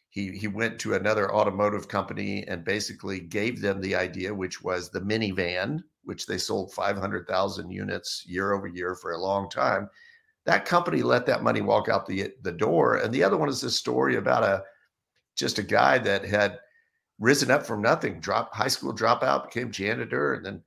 he 0.09 0.31
he 0.31 0.47
went 0.47 0.77
to 0.81 0.93
another 0.93 1.33
automotive 1.33 1.87
company 1.87 2.45
and 2.47 2.63
basically 2.63 3.19
gave 3.19 3.61
them 3.61 3.81
the 3.81 3.95
idea, 3.95 4.31
which 4.31 4.61
was 4.61 4.89
the 4.89 5.01
minivan, 5.01 5.79
which 6.03 6.25
they 6.25 6.37
sold 6.37 6.73
500,000 6.73 7.69
units 7.69 8.25
year 8.27 8.53
over 8.53 8.67
year 8.67 8.95
for 8.95 9.11
a 9.11 9.21
long 9.21 9.49
time. 9.49 9.89
That 10.45 10.65
company 10.65 11.03
let 11.03 11.25
that 11.27 11.43
money 11.43 11.61
walk 11.61 11.87
out 11.87 12.05
the 12.05 12.33
the 12.41 12.51
door. 12.51 12.97
And 12.97 13.13
the 13.13 13.23
other 13.23 13.37
one 13.37 13.49
is 13.49 13.61
this 13.61 13.75
story 13.75 14.15
about 14.15 14.43
a 14.43 14.63
just 15.35 15.59
a 15.59 15.63
guy 15.63 15.97
that 15.99 16.25
had 16.25 16.59
risen 17.19 17.51
up 17.51 17.65
from 17.65 17.81
nothing, 17.81 18.19
drop 18.19 18.53
high 18.53 18.67
school 18.67 18.93
dropout, 18.93 19.45
became 19.45 19.71
janitor, 19.71 20.33
and 20.33 20.45
then 20.45 20.63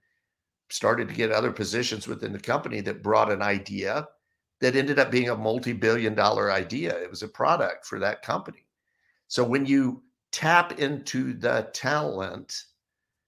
started 0.71 1.09
to 1.09 1.15
get 1.15 1.33
other 1.33 1.53
positions 1.53 2.07
within 2.07 2.33
the 2.33 2.39
company 2.39 2.81
that 2.81 3.03
brought 3.03 3.31
an 3.31 3.43
idea 3.43 4.07
that 4.61 4.77
ended 4.77 4.99
up 4.99 5.11
being 5.11 5.29
a 5.29 5.37
multi-billion 5.37 6.15
dollar 6.15 6.51
idea. 6.51 6.97
It 6.97 7.11
was 7.11 7.23
a 7.23 7.29
product 7.29 7.85
for 7.85 7.99
that 7.99 8.23
company. 8.23 8.67
So 9.29 9.45
when 9.45 9.67
you 9.67 10.03
tap 10.33 10.79
into 10.79 11.35
the 11.35 11.69
talent 11.73 12.65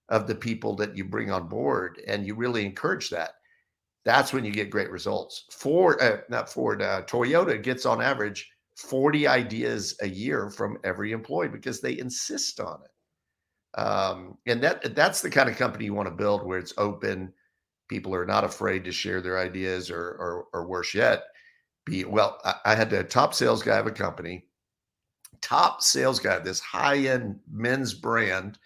of 0.08 0.26
the 0.26 0.34
people 0.34 0.76
that 0.76 0.96
you 0.96 1.04
bring 1.04 1.30
on 1.30 1.48
board 1.48 2.00
and 2.06 2.26
you 2.26 2.34
really 2.34 2.64
encourage 2.64 3.10
that, 3.10 3.32
that's 4.04 4.32
when 4.32 4.44
you 4.44 4.52
get 4.52 4.70
great 4.70 4.90
results. 4.90 5.44
Ford, 5.50 6.00
uh, 6.00 6.18
not 6.28 6.48
Ford, 6.48 6.80
uh, 6.80 7.02
Toyota 7.02 7.60
gets 7.60 7.86
on 7.86 8.00
average 8.00 8.48
40 8.76 9.26
ideas 9.26 9.96
a 10.02 10.08
year 10.08 10.50
from 10.50 10.78
every 10.84 11.12
employee 11.12 11.48
because 11.48 11.80
they 11.80 11.98
insist 11.98 12.60
on 12.60 12.80
it. 12.84 13.80
Um, 13.80 14.38
and 14.46 14.62
that 14.62 14.94
that's 14.94 15.20
the 15.20 15.28
kind 15.28 15.50
of 15.50 15.56
company 15.56 15.84
you 15.84 15.92
want 15.92 16.08
to 16.08 16.14
build 16.14 16.46
where 16.46 16.58
it's 16.58 16.72
open, 16.78 17.32
people 17.88 18.14
are 18.14 18.24
not 18.24 18.44
afraid 18.44 18.84
to 18.84 18.92
share 18.92 19.20
their 19.20 19.38
ideas 19.38 19.90
or 19.90 20.00
or, 20.00 20.46
or 20.52 20.66
worse 20.66 20.94
yet 20.94 21.24
be 21.84 22.04
well 22.04 22.38
I, 22.44 22.54
I, 22.66 22.74
had 22.74 22.90
the 22.90 23.04
top 23.04 23.34
sales 23.34 23.62
guy 23.62 23.78
of 23.78 23.86
a 23.86 23.92
company 23.92 24.44
top 25.40 25.82
sales 25.82 26.18
guy 26.18 26.38
this 26.38 26.60
high-end 26.60 27.38
men's 27.50 27.94
brand 27.94 28.58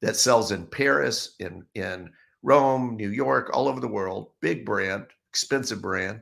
that 0.00 0.16
sells 0.16 0.52
in 0.52 0.66
paris 0.66 1.34
in 1.40 1.64
in 1.74 2.10
rome 2.42 2.96
new 2.96 3.10
york 3.10 3.50
all 3.52 3.68
over 3.68 3.80
the 3.80 3.88
world 3.88 4.30
big 4.40 4.64
brand 4.64 5.06
expensive 5.30 5.82
brand 5.82 6.20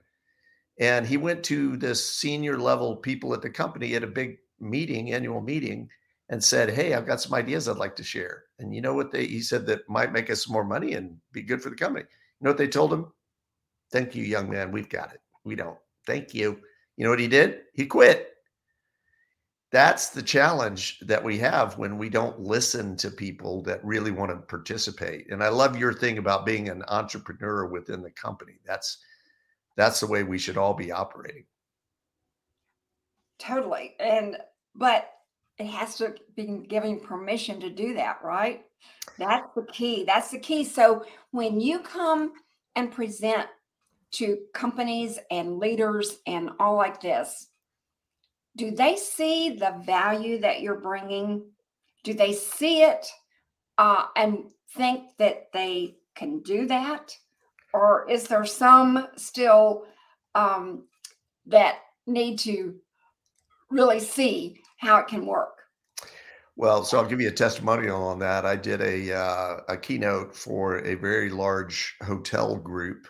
and 0.79 1.07
he 1.07 1.17
went 1.17 1.43
to 1.43 1.77
this 1.77 2.05
senior 2.05 2.59
level 2.59 2.97
people 2.97 3.33
at 3.33 3.43
the 3.43 3.51
company 3.51 3.95
at 3.95 4.05
a 4.05 4.07
big 4.07 4.37
meeting 4.61 5.13
annual 5.13 5.41
meeting 5.41 5.89
and 6.31 6.43
said 6.43 6.71
hey 6.71 6.95
i've 6.95 7.07
got 7.07 7.21
some 7.21 7.35
ideas 7.35 7.69
i'd 7.69 7.77
like 7.77 7.95
to 7.95 8.03
share 8.03 8.45
and 8.59 8.75
you 8.75 8.81
know 8.81 8.95
what 8.95 9.13
they 9.13 9.27
he 9.27 9.41
said 9.41 9.67
that 9.67 9.89
might 9.89 10.13
make 10.13 10.31
us 10.31 10.49
more 10.49 10.65
money 10.65 10.95
and 10.95 11.17
be 11.33 11.43
good 11.43 11.63
for 11.63 11.71
the 11.71 11.77
company 11.77 12.05
you 12.41 12.45
know 12.45 12.51
what 12.51 12.59
they 12.59 12.69
told 12.69 12.93
him? 12.93 13.07
Thank 13.91 14.15
you, 14.15 14.23
young 14.23 14.51
man. 14.51 14.71
We've 14.71 14.89
got 14.89 15.13
it. 15.15 15.21
We 15.45 15.55
don't. 15.55 15.79
Thank 16.07 16.35
you. 16.35 16.61
You 16.97 17.05
know 17.05 17.11
what 17.11 17.21
he 17.21 17.29
did? 17.29 17.61
He 17.73 17.87
quit. 17.87 18.36
That's 19.73 20.11
the 20.11 20.23
challenge 20.23 21.01
that 21.01 21.23
we 21.23 21.39
have 21.39 21.77
when 21.77 21.99
we 21.99 22.09
don't 22.09 22.39
listen 22.39 22.97
to 22.99 23.11
people 23.11 23.63
that 23.63 23.85
really 23.85 24.13
want 24.13 24.31
to 24.31 24.37
participate. 24.37 25.31
And 25.31 25.43
I 25.43 25.49
love 25.49 25.77
your 25.77 25.93
thing 25.93 26.19
about 26.19 26.47
being 26.47 26.69
an 26.69 26.85
entrepreneur 26.89 27.67
within 27.67 28.03
the 28.03 28.13
company. 28.13 28.55
That's 28.65 28.99
that's 29.77 30.01
the 30.01 30.07
way 30.07 30.23
we 30.23 30.39
should 30.39 30.57
all 30.57 30.73
be 30.73 30.93
operating. 30.93 31.45
Totally. 33.39 33.95
And 33.99 34.39
but 34.75 35.11
it 35.59 35.67
has 35.67 35.97
to 35.97 36.15
be 36.35 36.65
giving 36.69 37.01
permission 37.01 37.61
to 37.61 37.71
do 37.71 37.95
that, 37.95 38.19
right? 38.23 38.65
That's 39.19 39.49
the 39.55 39.63
key. 39.65 40.05
That's 40.05 40.31
the 40.31 40.39
key. 40.39 40.65
So 40.65 41.05
when 41.31 41.61
you 41.61 41.81
come 41.81 42.33
and 42.77 42.93
present 42.93 43.47
to 44.13 44.39
companies 44.55 45.19
and 45.31 45.59
leaders 45.59 46.19
and 46.27 46.51
all 46.61 46.77
like 46.77 47.01
this, 47.01 47.49
do 48.57 48.71
they 48.71 48.97
see 48.97 49.51
the 49.51 49.81
value 49.85 50.41
that 50.41 50.61
you're 50.61 50.81
bringing? 50.81 51.45
Do 52.05 52.15
they 52.15 52.33
see 52.33 52.83
it 52.83 53.07
uh, 53.79 54.07
and 54.17 54.45
think 54.77 55.17
that 55.19 55.53
they 55.53 55.97
can 56.15 56.41
do 56.41 56.67
that? 56.67 57.15
Or 57.73 58.11
is 58.11 58.27
there 58.27 58.47
some 58.47 59.09
still 59.17 59.85
um, 60.35 60.85
that 61.47 61.77
need 62.07 62.39
to 62.41 62.77
really 63.71 64.01
see 64.01 64.61
how 64.79 64.99
it 64.99 65.09
can 65.09 65.27
work? 65.27 65.53
Well, 66.57 66.85
so 66.85 66.99
I'll 66.99 67.09
give 67.09 67.21
you 67.21 67.29
a 67.29 67.33
testimonial 67.33 68.03
on 68.03 68.19
that. 68.21 68.47
I 68.47 68.57
did 68.57 68.81
a 68.81 69.15
uh, 69.15 69.57
a 69.69 69.77
keynote 69.77 70.35
for 70.35 70.79
a 70.79 70.95
very 70.95 71.29
large 71.29 71.95
hotel 72.03 72.57
group, 72.57 73.07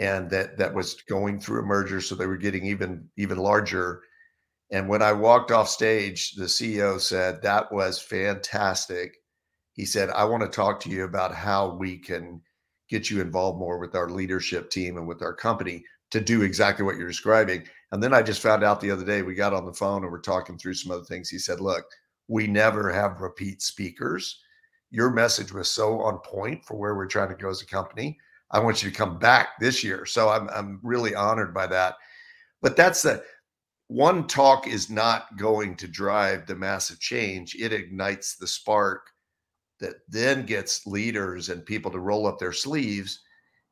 and 0.00 0.28
that 0.30 0.58
that 0.58 0.74
was 0.74 1.00
going 1.02 1.38
through 1.38 1.60
a 1.60 1.66
merger, 1.66 2.00
so 2.00 2.16
they 2.16 2.26
were 2.26 2.36
getting 2.36 2.66
even 2.66 3.08
even 3.16 3.38
larger. 3.38 4.02
And 4.72 4.88
when 4.88 5.02
I 5.02 5.12
walked 5.12 5.52
off 5.52 5.68
stage, 5.68 6.32
the 6.32 6.48
CEO 6.48 6.98
said, 6.98 7.42
"That 7.42 7.70
was 7.70 8.00
fantastic." 8.00 9.18
He 9.74 9.84
said, 9.84 10.10
"I 10.10 10.24
want 10.24 10.42
to 10.42 10.48
talk 10.48 10.80
to 10.80 10.90
you 10.90 11.04
about 11.04 11.34
how 11.34 11.76
we 11.76 11.98
can 11.98 12.42
get 12.88 13.10
you 13.10 13.20
involved 13.20 13.58
more 13.58 13.78
with 13.78 13.94
our 13.94 14.08
leadership 14.08 14.70
team 14.70 14.96
and 14.96 15.06
with 15.06 15.22
our 15.22 15.34
company 15.34 15.84
to 16.10 16.20
do 16.20 16.42
exactly 16.42 16.84
what 16.84 16.96
you're 16.96 17.08
describing." 17.08 17.68
And 17.92 18.02
then 18.02 18.14
I 18.14 18.22
just 18.22 18.42
found 18.42 18.64
out 18.64 18.80
the 18.80 18.90
other 18.90 19.04
day 19.04 19.22
we 19.22 19.34
got 19.34 19.54
on 19.54 19.66
the 19.66 19.72
phone 19.72 20.02
and 20.02 20.10
we're 20.10 20.20
talking 20.20 20.58
through 20.58 20.74
some 20.74 20.90
other 20.92 21.04
things. 21.04 21.28
He 21.28 21.38
said, 21.38 21.60
"Look." 21.60 21.86
we 22.28 22.46
never 22.46 22.90
have 22.90 23.20
repeat 23.20 23.62
speakers. 23.62 24.40
Your 24.90 25.10
message 25.10 25.52
was 25.52 25.70
so 25.70 26.00
on 26.00 26.18
point 26.18 26.64
for 26.64 26.76
where 26.76 26.94
we're 26.94 27.06
trying 27.06 27.28
to 27.28 27.34
go 27.34 27.50
as 27.50 27.62
a 27.62 27.66
company. 27.66 28.18
I 28.50 28.58
want 28.58 28.82
you 28.82 28.90
to 28.90 28.96
come 28.96 29.18
back 29.18 29.58
this 29.60 29.82
year. 29.82 30.04
So 30.06 30.28
I'm 30.28 30.48
I'm 30.50 30.80
really 30.82 31.14
honored 31.14 31.54
by 31.54 31.66
that. 31.68 31.96
But 32.60 32.76
that's 32.76 33.02
the 33.02 33.24
one 33.92 34.26
talk 34.26 34.66
is 34.66 34.88
not 34.88 35.36
going 35.36 35.76
to 35.76 35.86
drive 35.86 36.46
the 36.46 36.56
massive 36.56 36.98
change. 36.98 37.54
It 37.54 37.72
ignites 37.72 38.36
the 38.36 38.46
spark 38.46 39.10
that 39.80 39.96
then 40.08 40.46
gets 40.46 40.86
leaders 40.86 41.50
and 41.50 41.66
people 41.66 41.90
to 41.90 41.98
roll 41.98 42.26
up 42.26 42.38
their 42.38 42.52
sleeves. 42.52 43.20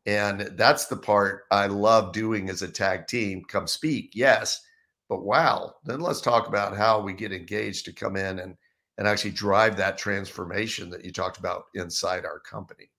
And 0.06 0.40
that's 0.56 0.86
the 0.86 0.96
part 0.96 1.44
I 1.50 1.66
love 1.66 2.12
doing 2.12 2.50
as 2.50 2.62
a 2.62 2.68
tag 2.68 3.06
team. 3.06 3.44
Come 3.48 3.66
speak, 3.66 4.12
yes, 4.14 4.60
but 5.08 5.24
wow, 5.24 5.74
then 5.84 6.00
let's 6.00 6.20
talk 6.20 6.48
about 6.48 6.76
how 6.76 7.00
we 7.00 7.12
get 7.12 7.32
engaged 7.32 7.84
to 7.86 7.92
come 7.92 8.16
in 8.16 8.40
and 8.40 8.56
and 8.98 9.08
actually 9.08 9.30
drive 9.30 9.78
that 9.78 9.96
transformation 9.96 10.90
that 10.90 11.02
you 11.02 11.10
talked 11.10 11.38
about 11.38 11.64
inside 11.74 12.26
our 12.26 12.38
company. 12.38 12.90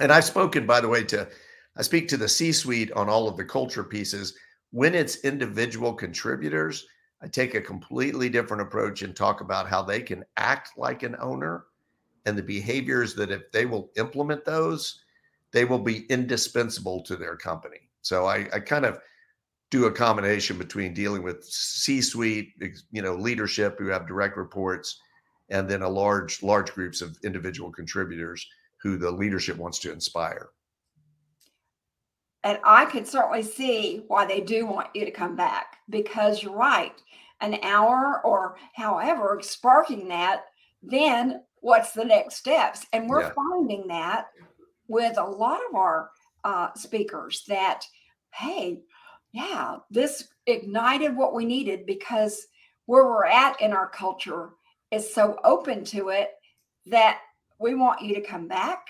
And 0.00 0.10
I've 0.10 0.24
spoken, 0.24 0.66
by 0.66 0.80
the 0.80 0.88
way, 0.88 1.04
to 1.04 1.28
I 1.76 1.82
speak 1.82 2.08
to 2.08 2.16
the 2.16 2.28
C-suite 2.28 2.90
on 2.92 3.08
all 3.08 3.28
of 3.28 3.36
the 3.36 3.44
culture 3.44 3.84
pieces. 3.84 4.36
When 4.72 4.94
it's 4.94 5.22
individual 5.24 5.92
contributors, 5.92 6.86
I 7.22 7.28
take 7.28 7.54
a 7.54 7.60
completely 7.60 8.28
different 8.28 8.62
approach 8.62 9.02
and 9.02 9.14
talk 9.14 9.42
about 9.42 9.68
how 9.68 9.82
they 9.82 10.00
can 10.00 10.24
act 10.38 10.76
like 10.76 11.02
an 11.02 11.14
owner 11.20 11.66
and 12.24 12.36
the 12.36 12.42
behaviors 12.42 13.14
that 13.14 13.30
if 13.30 13.52
they 13.52 13.66
will 13.66 13.90
implement 13.96 14.44
those, 14.44 15.00
they 15.52 15.66
will 15.66 15.78
be 15.78 16.06
indispensable 16.06 17.02
to 17.02 17.16
their 17.16 17.36
company. 17.36 17.90
So 18.00 18.26
I, 18.26 18.48
I 18.52 18.60
kind 18.60 18.86
of 18.86 18.98
do 19.70 19.84
a 19.84 19.92
combination 19.92 20.56
between 20.56 20.94
dealing 20.94 21.22
with 21.22 21.44
C-suite, 21.44 22.54
you 22.90 23.02
know, 23.02 23.14
leadership 23.14 23.78
who 23.78 23.88
have 23.88 24.08
direct 24.08 24.36
reports, 24.36 25.00
and 25.50 25.68
then 25.68 25.82
a 25.82 25.88
large, 25.88 26.42
large 26.42 26.72
groups 26.72 27.02
of 27.02 27.18
individual 27.24 27.70
contributors 27.70 28.46
who 28.78 28.96
the 28.96 29.10
leadership 29.10 29.58
wants 29.58 29.78
to 29.80 29.92
inspire. 29.92 30.48
And 32.44 32.58
I 32.64 32.86
can 32.86 33.04
certainly 33.04 33.42
see 33.42 34.02
why 34.08 34.26
they 34.26 34.40
do 34.40 34.66
want 34.66 34.88
you 34.94 35.04
to 35.04 35.10
come 35.10 35.36
back 35.36 35.76
because 35.88 36.42
you're 36.42 36.56
right. 36.56 37.00
An 37.40 37.58
hour 37.62 38.20
or 38.24 38.56
however, 38.74 39.40
sparking 39.42 40.08
that, 40.08 40.44
then 40.82 41.42
what's 41.60 41.92
the 41.92 42.04
next 42.04 42.36
steps? 42.36 42.86
And 42.92 43.08
we're 43.08 43.22
yeah. 43.22 43.32
finding 43.34 43.86
that 43.88 44.28
with 44.88 45.18
a 45.18 45.24
lot 45.24 45.60
of 45.68 45.76
our 45.76 46.10
uh, 46.44 46.74
speakers 46.74 47.44
that, 47.48 47.84
hey, 48.32 48.80
yeah, 49.32 49.76
this 49.90 50.28
ignited 50.46 51.16
what 51.16 51.34
we 51.34 51.44
needed 51.44 51.86
because 51.86 52.46
where 52.86 53.04
we're 53.04 53.26
at 53.26 53.60
in 53.60 53.72
our 53.72 53.88
culture 53.88 54.50
is 54.90 55.12
so 55.12 55.38
open 55.44 55.84
to 55.84 56.08
it 56.08 56.30
that 56.86 57.20
we 57.58 57.74
want 57.74 58.02
you 58.02 58.14
to 58.14 58.20
come 58.20 58.48
back 58.48 58.88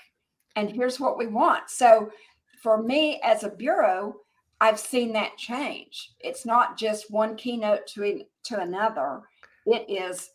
and 0.55 0.69
here's 0.69 0.99
what 0.99 1.17
we 1.17 1.27
want. 1.27 1.69
So 1.69 2.11
for 2.63 2.81
me 2.81 3.19
as 3.23 3.43
a 3.43 3.49
bureau, 3.49 4.15
I've 4.61 4.79
seen 4.79 5.11
that 5.13 5.37
change. 5.37 6.13
It's 6.21 6.45
not 6.45 6.77
just 6.77 7.11
one 7.11 7.35
keynote 7.35 7.85
to 7.87 8.23
to 8.45 8.61
another. 8.61 9.21
It 9.65 9.85
is 9.89 10.29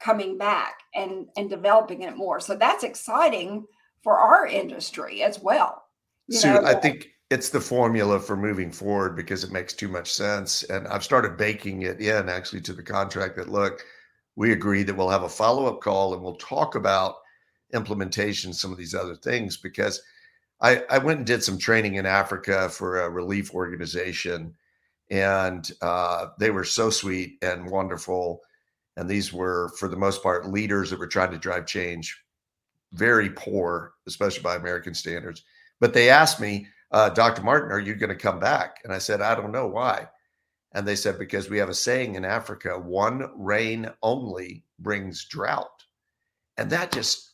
coming 0.00 0.36
back 0.36 0.80
and 0.94 1.28
and 1.36 1.48
developing 1.48 2.02
it 2.02 2.16
more. 2.16 2.40
So 2.40 2.56
that's 2.56 2.82
exciting 2.82 3.64
for 4.02 4.18
our 4.18 4.46
industry 4.46 5.22
as 5.22 5.40
well. 5.40 5.84
So 6.30 6.64
I 6.64 6.74
think 6.74 7.10
it's 7.30 7.50
the 7.50 7.60
formula 7.60 8.18
for 8.18 8.36
moving 8.36 8.72
forward 8.72 9.16
because 9.16 9.44
it 9.44 9.52
makes 9.52 9.72
too 9.72 9.88
much 9.88 10.12
sense. 10.12 10.64
And 10.64 10.88
I've 10.88 11.04
started 11.04 11.36
baking 11.36 11.82
it 11.82 12.00
in 12.00 12.28
actually 12.28 12.62
to 12.62 12.72
the 12.72 12.82
contract 12.82 13.36
that 13.36 13.48
look, 13.48 13.84
we 14.34 14.52
agree 14.52 14.82
that 14.82 14.96
we'll 14.96 15.08
have 15.08 15.22
a 15.22 15.28
follow-up 15.28 15.80
call 15.80 16.14
and 16.14 16.22
we'll 16.22 16.36
talk 16.36 16.74
about 16.74 17.16
implementation, 17.72 18.52
some 18.52 18.72
of 18.72 18.78
these 18.78 18.94
other 18.94 19.14
things, 19.14 19.56
because 19.56 20.02
I, 20.62 20.84
I 20.88 20.98
went 20.98 21.18
and 21.18 21.26
did 21.26 21.42
some 21.42 21.58
training 21.58 21.96
in 21.96 22.06
Africa 22.06 22.68
for 22.68 23.00
a 23.00 23.10
relief 23.10 23.52
organization. 23.52 24.54
And 25.10 25.70
uh, 25.82 26.28
they 26.38 26.50
were 26.50 26.64
so 26.64 26.88
sweet 26.88 27.38
and 27.42 27.68
wonderful. 27.68 28.40
And 28.96 29.08
these 29.08 29.32
were, 29.32 29.72
for 29.78 29.88
the 29.88 29.96
most 29.96 30.22
part, 30.22 30.48
leaders 30.48 30.90
that 30.90 31.00
were 31.00 31.08
trying 31.08 31.32
to 31.32 31.38
drive 31.38 31.66
change, 31.66 32.16
very 32.92 33.30
poor, 33.30 33.94
especially 34.06 34.42
by 34.42 34.54
American 34.54 34.94
standards. 34.94 35.42
But 35.80 35.92
they 35.92 36.08
asked 36.08 36.40
me, 36.40 36.68
uh, 36.92 37.08
Dr. 37.08 37.42
Martin, 37.42 37.72
are 37.72 37.80
you 37.80 37.94
going 37.94 38.10
to 38.10 38.14
come 38.14 38.38
back? 38.38 38.76
And 38.84 38.92
I 38.92 38.98
said, 38.98 39.20
I 39.20 39.34
don't 39.34 39.52
know 39.52 39.66
why. 39.66 40.06
And 40.74 40.86
they 40.86 40.96
said, 40.96 41.18
because 41.18 41.50
we 41.50 41.58
have 41.58 41.70
a 41.70 41.74
saying 41.74 42.14
in 42.14 42.24
Africa, 42.24 42.78
one 42.78 43.30
rain 43.36 43.90
only 44.02 44.64
brings 44.78 45.24
drought. 45.24 45.84
And 46.56 46.70
that 46.70 46.92
just, 46.92 47.32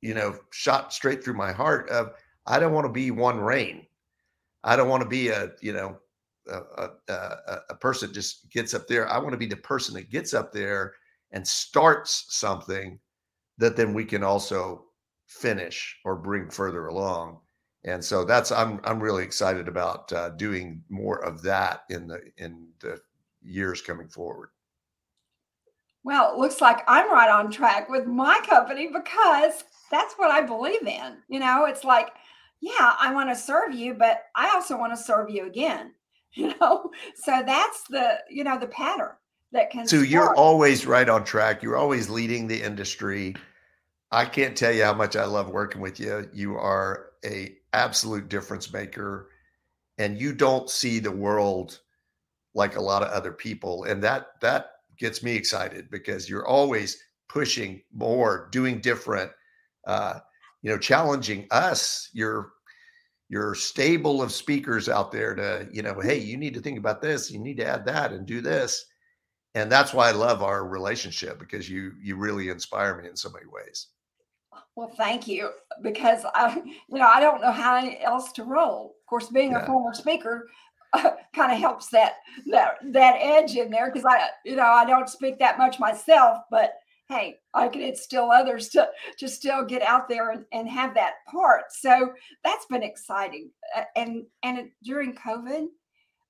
you 0.00 0.14
know, 0.14 0.38
shot 0.50 0.92
straight 0.92 1.22
through 1.22 1.34
my 1.34 1.52
heart 1.52 1.90
of, 1.90 2.12
I 2.46 2.58
don't 2.58 2.72
want 2.72 2.86
to 2.86 2.92
be 2.92 3.10
one 3.10 3.40
rain. 3.40 3.86
I 4.64 4.76
don't 4.76 4.88
want 4.88 5.02
to 5.02 5.08
be 5.08 5.28
a, 5.28 5.52
you 5.60 5.72
know, 5.72 5.98
a, 6.48 6.90
a, 7.08 7.58
a 7.70 7.74
person 7.74 8.12
just 8.12 8.50
gets 8.50 8.74
up 8.74 8.86
there. 8.86 9.08
I 9.08 9.18
want 9.18 9.32
to 9.32 9.38
be 9.38 9.46
the 9.46 9.56
person 9.56 9.94
that 9.94 10.10
gets 10.10 10.34
up 10.34 10.52
there 10.52 10.94
and 11.32 11.46
starts 11.46 12.26
something 12.28 12.98
that 13.58 13.76
then 13.76 13.94
we 13.94 14.04
can 14.04 14.22
also 14.22 14.84
finish 15.26 15.98
or 16.04 16.16
bring 16.16 16.48
further 16.50 16.86
along. 16.86 17.40
And 17.84 18.04
so 18.04 18.24
that's 18.24 18.50
I'm 18.50 18.80
I'm 18.84 19.00
really 19.00 19.22
excited 19.22 19.68
about 19.68 20.12
uh, 20.12 20.30
doing 20.30 20.82
more 20.88 21.24
of 21.24 21.42
that 21.42 21.82
in 21.90 22.08
the 22.08 22.20
in 22.36 22.68
the 22.80 23.00
years 23.42 23.80
coming 23.80 24.08
forward. 24.08 24.50
Well, 26.02 26.32
it 26.32 26.38
looks 26.38 26.60
like 26.60 26.84
I'm 26.86 27.10
right 27.10 27.28
on 27.28 27.50
track 27.50 27.88
with 27.88 28.06
my 28.06 28.40
company 28.48 28.86
because 28.86 29.64
that's 29.90 30.14
what 30.14 30.30
I 30.30 30.40
believe 30.40 30.86
in. 30.86 31.16
You 31.28 31.40
know, 31.40 31.64
it's 31.64 31.82
like, 31.82 32.10
yeah, 32.60 32.94
I 32.98 33.12
want 33.12 33.28
to 33.30 33.36
serve 33.36 33.74
you, 33.74 33.94
but 33.94 34.24
I 34.34 34.50
also 34.50 34.78
want 34.78 34.92
to 34.96 35.02
serve 35.02 35.30
you 35.30 35.46
again. 35.46 35.92
You 36.32 36.52
know, 36.60 36.90
so 37.14 37.42
that's 37.46 37.84
the 37.88 38.18
you 38.28 38.44
know 38.44 38.58
the 38.58 38.66
pattern 38.66 39.12
that 39.52 39.70
can. 39.70 39.86
So 39.86 39.96
start. 39.96 40.08
you're 40.10 40.34
always 40.34 40.84
right 40.84 41.08
on 41.08 41.24
track. 41.24 41.62
You're 41.62 41.78
always 41.78 42.10
leading 42.10 42.46
the 42.46 42.62
industry. 42.62 43.34
I 44.12 44.26
can't 44.26 44.54
tell 44.54 44.70
you 44.70 44.84
how 44.84 44.92
much 44.92 45.16
I 45.16 45.24
love 45.24 45.48
working 45.48 45.80
with 45.80 45.98
you. 45.98 46.28
You 46.34 46.56
are 46.56 47.12
a 47.24 47.56
absolute 47.72 48.28
difference 48.28 48.72
maker 48.72 49.30
and 49.98 50.20
you 50.20 50.32
don't 50.32 50.70
see 50.70 50.98
the 50.98 51.10
world 51.10 51.80
like 52.54 52.76
a 52.76 52.82
lot 52.82 53.02
of 53.02 53.08
other 53.08 53.32
people 53.32 53.84
and 53.84 54.02
that 54.02 54.28
that 54.40 54.70
gets 54.98 55.22
me 55.22 55.34
excited 55.34 55.90
because 55.90 56.28
you're 56.28 56.46
always 56.46 57.02
pushing 57.28 57.82
more 57.92 58.48
doing 58.50 58.80
different 58.80 59.30
uh 59.86 60.18
you 60.66 60.72
know 60.72 60.78
challenging 60.78 61.46
us 61.52 62.10
your 62.12 62.50
your 63.28 63.54
stable 63.54 64.20
of 64.20 64.32
speakers 64.32 64.88
out 64.88 65.12
there 65.12 65.32
to 65.32 65.68
you 65.70 65.80
know 65.80 66.00
hey 66.00 66.18
you 66.18 66.36
need 66.36 66.52
to 66.54 66.60
think 66.60 66.76
about 66.76 67.00
this 67.00 67.30
you 67.30 67.38
need 67.38 67.56
to 67.56 67.64
add 67.64 67.86
that 67.86 68.12
and 68.12 68.26
do 68.26 68.40
this 68.40 68.84
and 69.54 69.70
that's 69.70 69.94
why 69.94 70.08
i 70.08 70.10
love 70.10 70.42
our 70.42 70.66
relationship 70.66 71.38
because 71.38 71.70
you 71.70 71.92
you 72.02 72.16
really 72.16 72.48
inspire 72.48 73.00
me 73.00 73.08
in 73.08 73.14
so 73.14 73.30
many 73.30 73.46
ways 73.46 73.86
well, 74.74 74.88
thank 74.88 75.26
you, 75.26 75.50
because 75.82 76.24
I, 76.34 76.54
you 76.88 76.98
know, 76.98 77.06
I 77.06 77.20
don't 77.20 77.40
know 77.40 77.50
how 77.50 77.88
else 78.02 78.32
to 78.32 78.44
roll. 78.44 78.96
Of 79.00 79.06
course, 79.06 79.28
being 79.28 79.52
yeah. 79.52 79.62
a 79.62 79.66
former 79.66 79.94
speaker 79.94 80.48
uh, 80.92 81.12
kind 81.34 81.52
of 81.52 81.58
helps 81.58 81.88
that 81.88 82.16
that 82.50 82.76
that 82.92 83.16
edge 83.20 83.56
in 83.56 83.70
there 83.70 83.90
because 83.90 84.04
I, 84.04 84.28
you 84.44 84.56
know, 84.56 84.64
I 84.64 84.84
don't 84.84 85.08
speak 85.08 85.38
that 85.38 85.56
much 85.56 85.78
myself, 85.78 86.38
but 86.50 86.74
hey, 87.08 87.36
I 87.54 87.68
can 87.68 87.82
instill 87.82 88.30
others 88.30 88.68
to 88.70 88.88
to 89.18 89.28
still 89.28 89.64
get 89.64 89.82
out 89.82 90.08
there 90.08 90.30
and, 90.30 90.44
and 90.52 90.68
have 90.68 90.94
that 90.94 91.14
part. 91.30 91.64
So 91.70 92.12
that's 92.44 92.66
been 92.66 92.82
exciting. 92.82 93.50
And 93.94 94.24
and 94.42 94.70
during 94.82 95.14
COVID, 95.14 95.66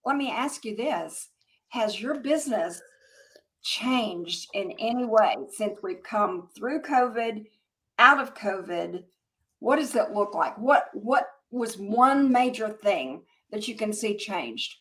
let 0.04 0.16
me 0.16 0.30
ask 0.30 0.64
you 0.64 0.76
this: 0.76 1.28
Has 1.68 2.00
your 2.00 2.20
business 2.20 2.80
changed 3.62 4.48
in 4.54 4.72
any 4.78 5.04
way 5.04 5.34
since 5.50 5.78
we've 5.82 6.02
come 6.02 6.48
through 6.56 6.82
COVID? 6.82 7.44
out 7.98 8.20
of 8.20 8.34
COVID, 8.34 9.04
what 9.58 9.76
does 9.76 9.94
it 9.94 10.12
look 10.12 10.34
like? 10.34 10.56
What 10.58 10.88
what 10.92 11.28
was 11.50 11.78
one 11.78 12.30
major 12.30 12.68
thing 12.68 13.22
that 13.50 13.68
you 13.68 13.74
can 13.74 13.92
see 13.92 14.16
changed? 14.16 14.76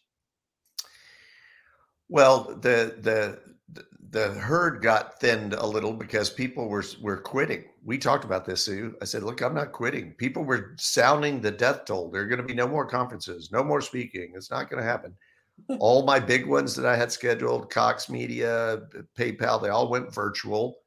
Well, 2.10 2.56
the 2.62 2.96
the 3.00 3.55
the 4.12 4.34
herd 4.34 4.82
got 4.82 5.20
thinned 5.20 5.54
a 5.54 5.66
little 5.66 5.94
because 5.94 6.30
people 6.30 6.68
were 6.68 6.84
were 7.02 7.18
quitting. 7.18 7.66
We 7.84 7.98
talked 7.98 8.26
about 8.26 8.46
this, 8.46 8.66
Sue. 8.66 8.96
I 9.02 9.06
said, 9.06 9.24
"Look, 9.24 9.42
I'm 9.42 9.56
not 9.56 9.72
quitting." 9.72 10.14
People 10.14 10.44
were 10.44 10.76
sounding 10.78 11.42
the 11.42 11.52
death 11.52 11.86
toll. 11.86 12.10
There 12.10 12.22
are 12.22 12.28
going 12.28 12.42
to 12.42 12.48
be 12.48 12.54
no 12.54 12.68
more 12.68 12.86
conferences, 12.86 13.52
no 13.52 13.64
more 13.64 13.82
speaking. 13.82 14.34
It's 14.36 14.52
not 14.52 14.70
going 14.70 14.82
to 14.82 14.90
happen. 14.90 15.16
all 15.80 16.06
my 16.06 16.20
big 16.20 16.46
ones 16.46 16.76
that 16.76 16.86
I 16.86 16.96
had 16.96 17.12
scheduled, 17.12 17.70
Cox 17.70 18.10
Media, 18.10 18.82
PayPal, 19.18 19.62
they 19.62 19.70
all 19.70 19.90
went 19.90 20.14
virtual 20.14 20.80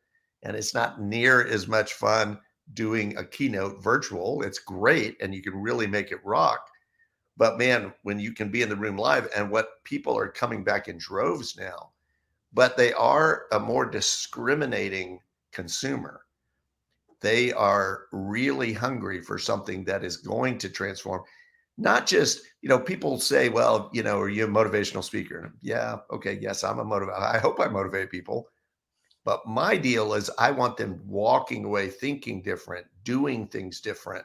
and 0.43 0.57
it's 0.57 0.75
not 0.75 1.01
near 1.01 1.47
as 1.47 1.67
much 1.67 1.95
fun 1.95 2.39
doing 2.75 3.17
a 3.17 3.25
keynote 3.25 3.83
virtual. 3.83 4.43
It's 4.43 4.59
great 4.59 5.17
and 5.21 5.35
you 5.35 5.43
can 5.43 5.57
really 5.57 5.87
make 5.87 6.13
it 6.13 6.25
rock. 6.25 6.61
But 7.37 7.59
man, 7.59 7.93
when 8.03 8.19
you 8.19 8.33
can 8.33 8.51
be 8.51 8.63
in 8.63 8.69
the 8.69 8.77
room 8.77 8.97
live 8.97 9.29
and 9.35 9.51
what 9.51 9.83
people 9.85 10.17
are 10.17 10.29
coming 10.29 10.65
back 10.65 10.89
in 10.89 10.99
droves 10.99 11.57
now, 11.57 11.93
but 12.53 12.77
they 12.77 12.93
are 12.93 13.47
a 13.53 13.61
more 13.61 13.87
discriminating 13.87 15.21
consumer. 15.53 16.23
They 17.21 17.53
are 17.53 18.05
really 18.13 18.73
hungry 18.73 19.21
for 19.21 19.39
something 19.39 19.85
that 19.85 20.05
is 20.05 20.17
going 20.17 20.59
to 20.59 20.69
transform. 20.69 21.23
Not 21.77 22.07
just, 22.07 22.43
you 22.63 22.69
know, 22.69 22.79
people 22.79 23.21
say, 23.21 23.49
well, 23.49 23.91
you 23.93 24.03
know, 24.03 24.21
are 24.21 24.29
you 24.29 24.45
a 24.45 24.49
motivational 24.49 25.05
speaker? 25.05 25.53
Yeah, 25.61 25.99
okay, 26.11 26.39
yes, 26.41 26.65
I'm 26.65 26.79
a 26.79 26.85
motivator. 26.85 27.19
I 27.21 27.39
hope 27.39 27.61
I 27.61 27.69
motivate 27.69 28.11
people 28.11 28.49
but 29.29 29.47
my 29.47 29.77
deal 29.77 30.15
is 30.15 30.31
I 30.39 30.51
want 30.51 30.79
them 30.79 31.03
walking 31.07 31.67
away 31.67 31.89
thinking 31.91 32.41
different, 32.41 32.87
doing 33.05 33.47
things 33.47 33.79
different. 33.79 34.25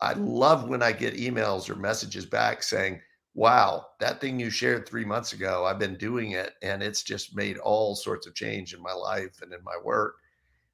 I 0.00 0.12
love 0.12 0.68
when 0.68 0.80
I 0.80 0.92
get 0.92 1.16
emails 1.16 1.68
or 1.68 1.74
messages 1.74 2.24
back 2.24 2.62
saying, 2.62 3.00
wow, 3.34 3.86
that 4.00 4.20
thing 4.20 4.40
you 4.40 4.50
shared 4.50 4.88
three 4.88 5.04
months 5.04 5.32
ago, 5.32 5.64
I've 5.64 5.78
been 5.78 5.96
doing 5.96 6.32
it 6.32 6.54
and 6.62 6.82
it's 6.82 7.02
just 7.02 7.36
made 7.36 7.58
all 7.58 7.94
sorts 7.96 8.26
of 8.26 8.34
change 8.34 8.74
in 8.74 8.82
my 8.82 8.92
life 8.92 9.40
and 9.42 9.52
in 9.52 9.62
my 9.64 9.76
work. 9.84 10.16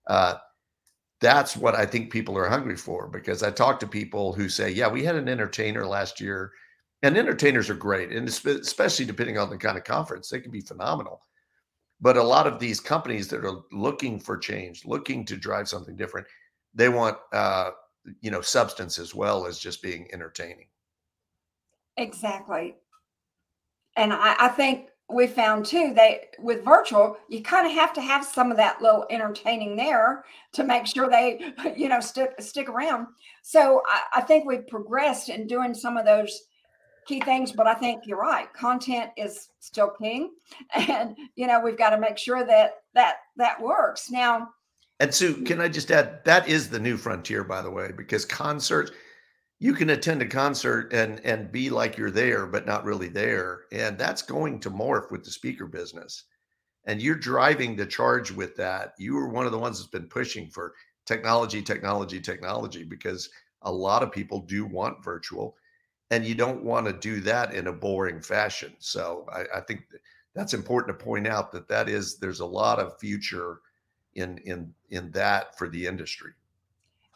Uh, 0.06 0.36
that's 1.20 1.56
what 1.56 1.74
I 1.74 1.86
think 1.86 2.12
people 2.12 2.36
are 2.36 2.48
hungry 2.48 2.76
for 2.76 3.08
because 3.08 3.42
I 3.42 3.50
talk 3.50 3.80
to 3.80 3.86
people 3.86 4.32
who 4.34 4.48
say, 4.48 4.70
yeah, 4.70 4.88
we 4.88 5.02
had 5.04 5.16
an 5.16 5.28
entertainer 5.28 5.86
last 5.86 6.20
year 6.20 6.52
And 7.02 7.16
entertainers 7.18 7.70
are 7.70 7.76
great, 7.76 8.10
and 8.12 8.28
especially 8.28 9.06
depending 9.06 9.38
on 9.38 9.50
the 9.50 9.58
kind 9.58 9.78
of 9.78 9.84
conference, 9.84 10.30
they 10.30 10.40
can 10.40 10.52
be 10.52 10.62
phenomenal. 10.62 11.22
But 12.00 12.16
a 12.16 12.22
lot 12.22 12.46
of 12.46 12.58
these 12.60 12.80
companies 12.80 13.28
that 13.28 13.44
are 13.44 13.60
looking 13.72 14.20
for 14.20 14.36
change, 14.38 14.84
looking 14.86 15.24
to 15.26 15.36
drive 15.36 15.68
something 15.68 15.96
different, 15.96 16.26
they 16.74 16.88
want 16.90 17.18
uh, 17.32 17.70
you 18.22 18.30
know 18.30 18.42
substance 18.42 18.98
as 18.98 19.14
well 19.14 19.46
as 19.46 19.58
just 19.58 19.82
being 19.82 20.08
entertaining. 20.12 20.68
Exactly. 21.96 22.76
And 23.96 24.12
I, 24.12 24.36
I 24.38 24.48
think 24.48 24.88
we 25.08 25.26
found 25.26 25.64
too 25.64 25.92
that 25.94 26.34
with 26.38 26.64
virtual, 26.64 27.16
you 27.28 27.42
kind 27.42 27.66
of 27.66 27.72
have 27.72 27.92
to 27.94 28.00
have 28.00 28.24
some 28.24 28.50
of 28.50 28.56
that 28.56 28.82
little 28.82 29.06
entertaining 29.08 29.76
there 29.76 30.24
to 30.52 30.64
make 30.64 30.86
sure 30.86 31.08
they, 31.08 31.52
you 31.76 31.88
know, 31.88 32.00
stick 32.00 32.34
stick 32.40 32.68
around. 32.68 33.06
So 33.42 33.82
I, 33.86 34.18
I 34.18 34.20
think 34.22 34.44
we've 34.44 34.66
progressed 34.66 35.28
in 35.28 35.46
doing 35.46 35.74
some 35.74 35.96
of 35.96 36.04
those 36.04 36.42
key 37.06 37.20
things, 37.20 37.52
but 37.52 37.68
I 37.68 37.74
think 37.74 38.02
you're 38.04 38.18
right. 38.18 38.52
Content 38.52 39.10
is 39.16 39.48
still 39.60 39.90
king, 39.90 40.32
and 40.74 41.16
you 41.36 41.46
know 41.46 41.60
we've 41.60 41.78
got 41.78 41.90
to 41.90 42.00
make 42.00 42.18
sure 42.18 42.44
that 42.44 42.74
that 42.94 43.18
that 43.36 43.60
works. 43.60 44.10
Now, 44.10 44.48
and 44.98 45.14
Sue, 45.14 45.44
can 45.44 45.60
I 45.60 45.68
just 45.68 45.90
add 45.90 46.24
that 46.24 46.48
is 46.48 46.68
the 46.68 46.80
new 46.80 46.96
frontier, 46.96 47.44
by 47.44 47.62
the 47.62 47.70
way, 47.70 47.92
because 47.96 48.24
concerts 48.24 48.90
you 49.58 49.72
can 49.72 49.90
attend 49.90 50.20
a 50.22 50.26
concert 50.26 50.92
and 50.92 51.20
and 51.24 51.50
be 51.50 51.70
like 51.70 51.96
you're 51.96 52.10
there 52.10 52.46
but 52.46 52.66
not 52.66 52.84
really 52.84 53.08
there 53.08 53.60
and 53.72 53.96
that's 53.96 54.22
going 54.22 54.60
to 54.60 54.70
morph 54.70 55.10
with 55.10 55.24
the 55.24 55.30
speaker 55.30 55.66
business. 55.66 56.24
And 56.88 57.02
you're 57.02 57.16
driving 57.16 57.74
the 57.74 57.86
charge 57.86 58.30
with 58.30 58.54
that. 58.56 58.92
You 58.96 59.18
are 59.18 59.28
one 59.28 59.44
of 59.44 59.50
the 59.50 59.58
ones 59.58 59.78
that's 59.78 59.90
been 59.90 60.08
pushing 60.08 60.48
for 60.48 60.74
technology 61.04 61.62
technology 61.62 62.20
technology 62.20 62.84
because 62.84 63.30
a 63.62 63.72
lot 63.72 64.02
of 64.02 64.12
people 64.12 64.40
do 64.42 64.64
want 64.66 65.02
virtual 65.02 65.56
and 66.10 66.24
you 66.24 66.34
don't 66.34 66.62
want 66.62 66.86
to 66.86 66.92
do 66.92 67.20
that 67.22 67.52
in 67.54 67.66
a 67.66 67.72
boring 67.72 68.20
fashion. 68.20 68.74
So 68.78 69.26
i, 69.32 69.44
I 69.56 69.60
think 69.60 69.82
that's 70.34 70.54
important 70.54 70.98
to 70.98 71.04
point 71.04 71.26
out 71.26 71.50
that 71.52 71.68
that 71.68 71.88
is 71.88 72.18
there's 72.18 72.40
a 72.40 72.46
lot 72.46 72.78
of 72.78 72.98
future 73.00 73.60
in 74.14 74.38
in 74.38 74.72
in 74.90 75.10
that 75.12 75.56
for 75.56 75.68
the 75.68 75.86
industry 75.86 76.32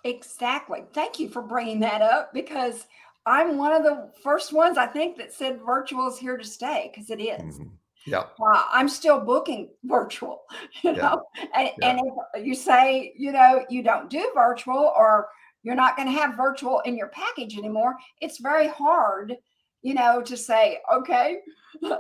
Exactly. 0.05 0.85
Thank 0.93 1.19
you 1.19 1.29
for 1.29 1.43
bringing 1.43 1.81
that 1.81 2.03
up 2.03 2.33
because 2.33 2.87
I'm 3.27 3.59
one 3.59 3.73
of 3.73 3.83
the 3.83 4.11
first 4.23 4.53
ones 4.53 4.79
I 4.79 4.87
think 4.87 5.17
that 5.19 5.33
said 5.33 5.61
virtual 5.65 6.09
is 6.09 6.19
here 6.19 6.37
to 6.37 6.45
stay 6.45 6.91
because 6.93 7.11
it 7.11 7.21
is. 7.21 7.59
Mm-hmm. 7.59 7.69
Yeah. 8.07 8.25
Uh, 8.41 8.65
I'm 8.73 8.89
still 8.89 9.21
booking 9.21 9.69
virtual, 9.85 10.43
you 10.83 10.93
yeah. 10.93 10.97
know, 10.97 11.23
and, 11.55 11.71
yeah. 11.79 11.91
and 11.91 12.01
if 12.35 12.47
you 12.47 12.55
say, 12.55 13.13
you 13.17 13.31
know, 13.31 13.65
you 13.69 13.83
don't 13.83 14.09
do 14.09 14.31
virtual 14.35 14.93
or 14.97 15.29
you're 15.63 15.75
not 15.75 15.97
going 15.97 16.09
to 16.09 16.19
have 16.19 16.35
virtual 16.35 16.81
in 16.81 16.97
your 16.97 17.09
package 17.09 17.59
anymore, 17.59 17.97
it's 18.23 18.39
very 18.39 18.69
hard, 18.69 19.37
you 19.83 19.93
know, 19.93 20.23
to 20.23 20.37
say, 20.37 20.79
okay, 20.93 21.39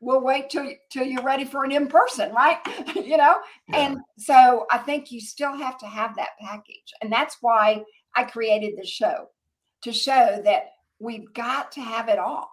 we'll 0.00 0.20
wait 0.20 0.50
till 0.50 0.70
till 0.90 1.04
you're 1.04 1.22
ready 1.22 1.44
for 1.44 1.64
an 1.64 1.72
in 1.72 1.88
person, 1.88 2.32
right? 2.32 2.58
you 2.94 3.16
know, 3.16 3.36
yeah. 3.68 3.76
and 3.76 3.98
so 4.18 4.66
I 4.70 4.78
think 4.78 5.10
you 5.10 5.20
still 5.20 5.56
have 5.56 5.78
to 5.78 5.86
have 5.86 6.16
that 6.16 6.30
package, 6.40 6.92
and 7.02 7.10
that's 7.12 7.38
why 7.40 7.82
I 8.14 8.24
created 8.24 8.74
the 8.76 8.86
show 8.86 9.28
to 9.82 9.92
show 9.92 10.40
that 10.44 10.70
we've 10.98 11.32
got 11.34 11.72
to 11.72 11.80
have 11.80 12.08
it 12.08 12.18
all. 12.18 12.50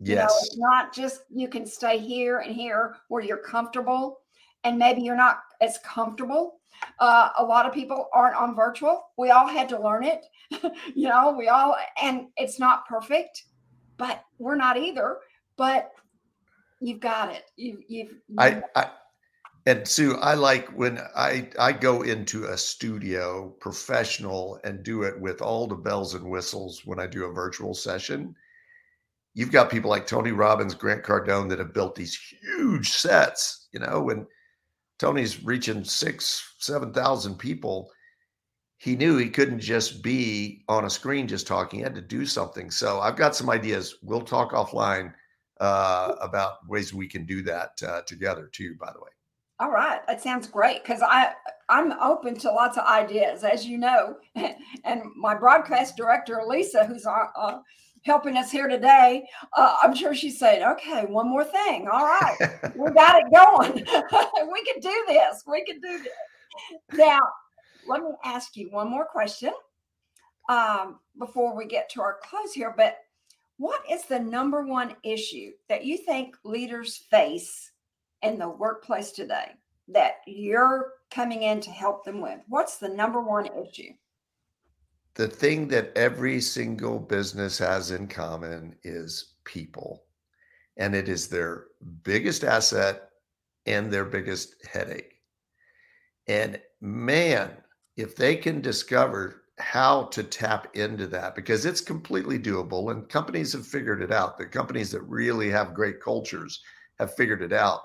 Yes, 0.00 0.08
you 0.08 0.16
know, 0.16 0.24
it's 0.24 0.58
not 0.58 0.94
just 0.94 1.22
you 1.30 1.48
can 1.48 1.66
stay 1.66 1.98
here 1.98 2.38
and 2.38 2.54
here 2.54 2.96
where 3.08 3.22
you're 3.22 3.36
comfortable, 3.38 4.20
and 4.64 4.78
maybe 4.78 5.02
you're 5.02 5.16
not 5.16 5.40
as 5.60 5.78
comfortable. 5.84 6.58
Uh, 6.98 7.28
a 7.38 7.44
lot 7.44 7.64
of 7.66 7.72
people 7.72 8.08
aren't 8.12 8.36
on 8.36 8.56
virtual. 8.56 9.04
We 9.16 9.30
all 9.30 9.46
had 9.46 9.68
to 9.68 9.80
learn 9.80 10.04
it, 10.04 10.24
you 10.94 11.08
know. 11.08 11.34
We 11.38 11.48
all, 11.48 11.76
and 12.02 12.26
it's 12.36 12.58
not 12.58 12.86
perfect, 12.86 13.44
but 13.98 14.24
we're 14.38 14.56
not 14.56 14.76
either. 14.76 15.18
But 15.56 15.92
you've 16.82 17.00
got 17.00 17.32
it. 17.32 17.44
You, 17.56 17.78
you've. 17.88 18.10
you've 18.28 18.38
I, 18.38 18.62
I, 18.74 18.90
and 19.64 19.86
Sue, 19.86 20.16
I 20.16 20.34
like 20.34 20.68
when 20.76 20.98
I 21.16 21.48
I 21.58 21.72
go 21.72 22.02
into 22.02 22.46
a 22.46 22.58
studio 22.58 23.54
professional 23.60 24.58
and 24.64 24.82
do 24.82 25.04
it 25.04 25.18
with 25.20 25.40
all 25.40 25.68
the 25.68 25.76
bells 25.76 26.14
and 26.14 26.28
whistles 26.28 26.82
when 26.84 26.98
I 26.98 27.06
do 27.06 27.24
a 27.24 27.32
virtual 27.32 27.72
session. 27.72 28.34
You've 29.34 29.52
got 29.52 29.70
people 29.70 29.88
like 29.88 30.06
Tony 30.06 30.32
Robbins, 30.32 30.74
Grant 30.74 31.04
Cardone 31.04 31.48
that 31.48 31.60
have 31.60 31.72
built 31.72 31.94
these 31.94 32.18
huge 32.42 32.90
sets. 32.90 33.68
You 33.72 33.80
know, 33.80 34.02
when 34.02 34.26
Tony's 34.98 35.44
reaching 35.44 35.84
six, 35.84 36.54
seven 36.58 36.92
thousand 36.92 37.36
people, 37.36 37.88
he 38.78 38.96
knew 38.96 39.16
he 39.16 39.30
couldn't 39.30 39.60
just 39.60 40.02
be 40.02 40.64
on 40.68 40.86
a 40.86 40.90
screen 40.90 41.28
just 41.28 41.46
talking. 41.46 41.78
He 41.78 41.84
had 41.84 41.94
to 41.94 42.00
do 42.02 42.26
something. 42.26 42.68
So 42.68 42.98
I've 42.98 43.16
got 43.16 43.36
some 43.36 43.48
ideas. 43.48 43.94
We'll 44.02 44.22
talk 44.22 44.50
offline 44.50 45.14
uh, 45.62 46.16
about 46.20 46.68
ways 46.68 46.92
we 46.92 47.06
can 47.06 47.24
do 47.24 47.40
that 47.42 47.80
uh, 47.86 48.02
together 48.02 48.50
too. 48.52 48.74
By 48.80 48.92
the 48.92 48.98
way. 49.00 49.10
All 49.60 49.70
right, 49.70 50.04
that 50.08 50.20
sounds 50.20 50.48
great 50.48 50.82
because 50.82 51.02
I 51.02 51.34
I'm 51.68 51.92
open 52.00 52.34
to 52.40 52.50
lots 52.50 52.76
of 52.76 52.84
ideas, 52.84 53.44
as 53.44 53.64
you 53.64 53.78
know, 53.78 54.16
and 54.84 55.02
my 55.16 55.36
broadcast 55.36 55.96
director 55.96 56.42
Lisa, 56.44 56.84
who's 56.84 57.06
uh, 57.06 57.26
uh, 57.36 57.58
helping 58.04 58.36
us 58.36 58.50
here 58.50 58.66
today, 58.66 59.24
uh, 59.56 59.76
I'm 59.80 59.94
sure 59.94 60.16
she's 60.16 60.36
saying, 60.36 60.64
"Okay, 60.64 61.04
one 61.04 61.30
more 61.30 61.44
thing. 61.44 61.86
All 61.86 62.06
right, 62.06 62.36
we 62.76 62.90
got 62.90 63.22
it 63.22 63.32
going. 63.32 63.72
we 64.52 64.64
can 64.64 64.80
do 64.80 65.04
this. 65.06 65.44
We 65.46 65.64
can 65.64 65.80
do 65.80 66.02
this." 66.02 66.98
Now, 66.98 67.20
let 67.86 68.02
me 68.02 68.10
ask 68.24 68.56
you 68.56 68.68
one 68.72 68.90
more 68.90 69.06
question 69.06 69.52
um, 70.48 70.98
before 71.20 71.56
we 71.56 71.66
get 71.66 71.88
to 71.90 72.02
our 72.02 72.18
close 72.28 72.52
here, 72.52 72.74
but 72.76 72.96
what 73.62 73.82
is 73.88 74.02
the 74.06 74.18
number 74.18 74.66
one 74.66 74.96
issue 75.04 75.52
that 75.68 75.84
you 75.84 75.96
think 75.96 76.36
leaders 76.42 76.96
face 76.96 77.70
in 78.20 78.36
the 78.36 78.48
workplace 78.48 79.12
today 79.12 79.52
that 79.86 80.14
you're 80.26 80.94
coming 81.12 81.44
in 81.44 81.60
to 81.60 81.70
help 81.70 82.04
them 82.04 82.20
with? 82.20 82.40
What's 82.48 82.78
the 82.78 82.88
number 82.88 83.22
one 83.22 83.46
issue? 83.46 83.92
The 85.14 85.28
thing 85.28 85.68
that 85.68 85.96
every 85.96 86.40
single 86.40 86.98
business 86.98 87.56
has 87.58 87.92
in 87.92 88.08
common 88.08 88.74
is 88.82 89.34
people. 89.44 90.06
And 90.76 90.92
it 90.96 91.08
is 91.08 91.28
their 91.28 91.66
biggest 92.02 92.42
asset 92.42 93.10
and 93.66 93.92
their 93.92 94.04
biggest 94.04 94.56
headache. 94.66 95.20
And 96.26 96.60
man, 96.80 97.52
if 97.96 98.16
they 98.16 98.34
can 98.34 98.60
discover 98.60 99.41
how 99.58 100.04
to 100.04 100.22
tap 100.22 100.74
into 100.76 101.06
that 101.06 101.34
because 101.34 101.66
it's 101.66 101.80
completely 101.80 102.38
doable 102.38 102.90
and 102.90 103.08
companies 103.08 103.52
have 103.52 103.66
figured 103.66 104.02
it 104.02 104.12
out. 104.12 104.38
The 104.38 104.46
companies 104.46 104.90
that 104.92 105.02
really 105.02 105.50
have 105.50 105.74
great 105.74 106.00
cultures 106.00 106.62
have 106.98 107.14
figured 107.14 107.42
it 107.42 107.52
out. 107.52 107.82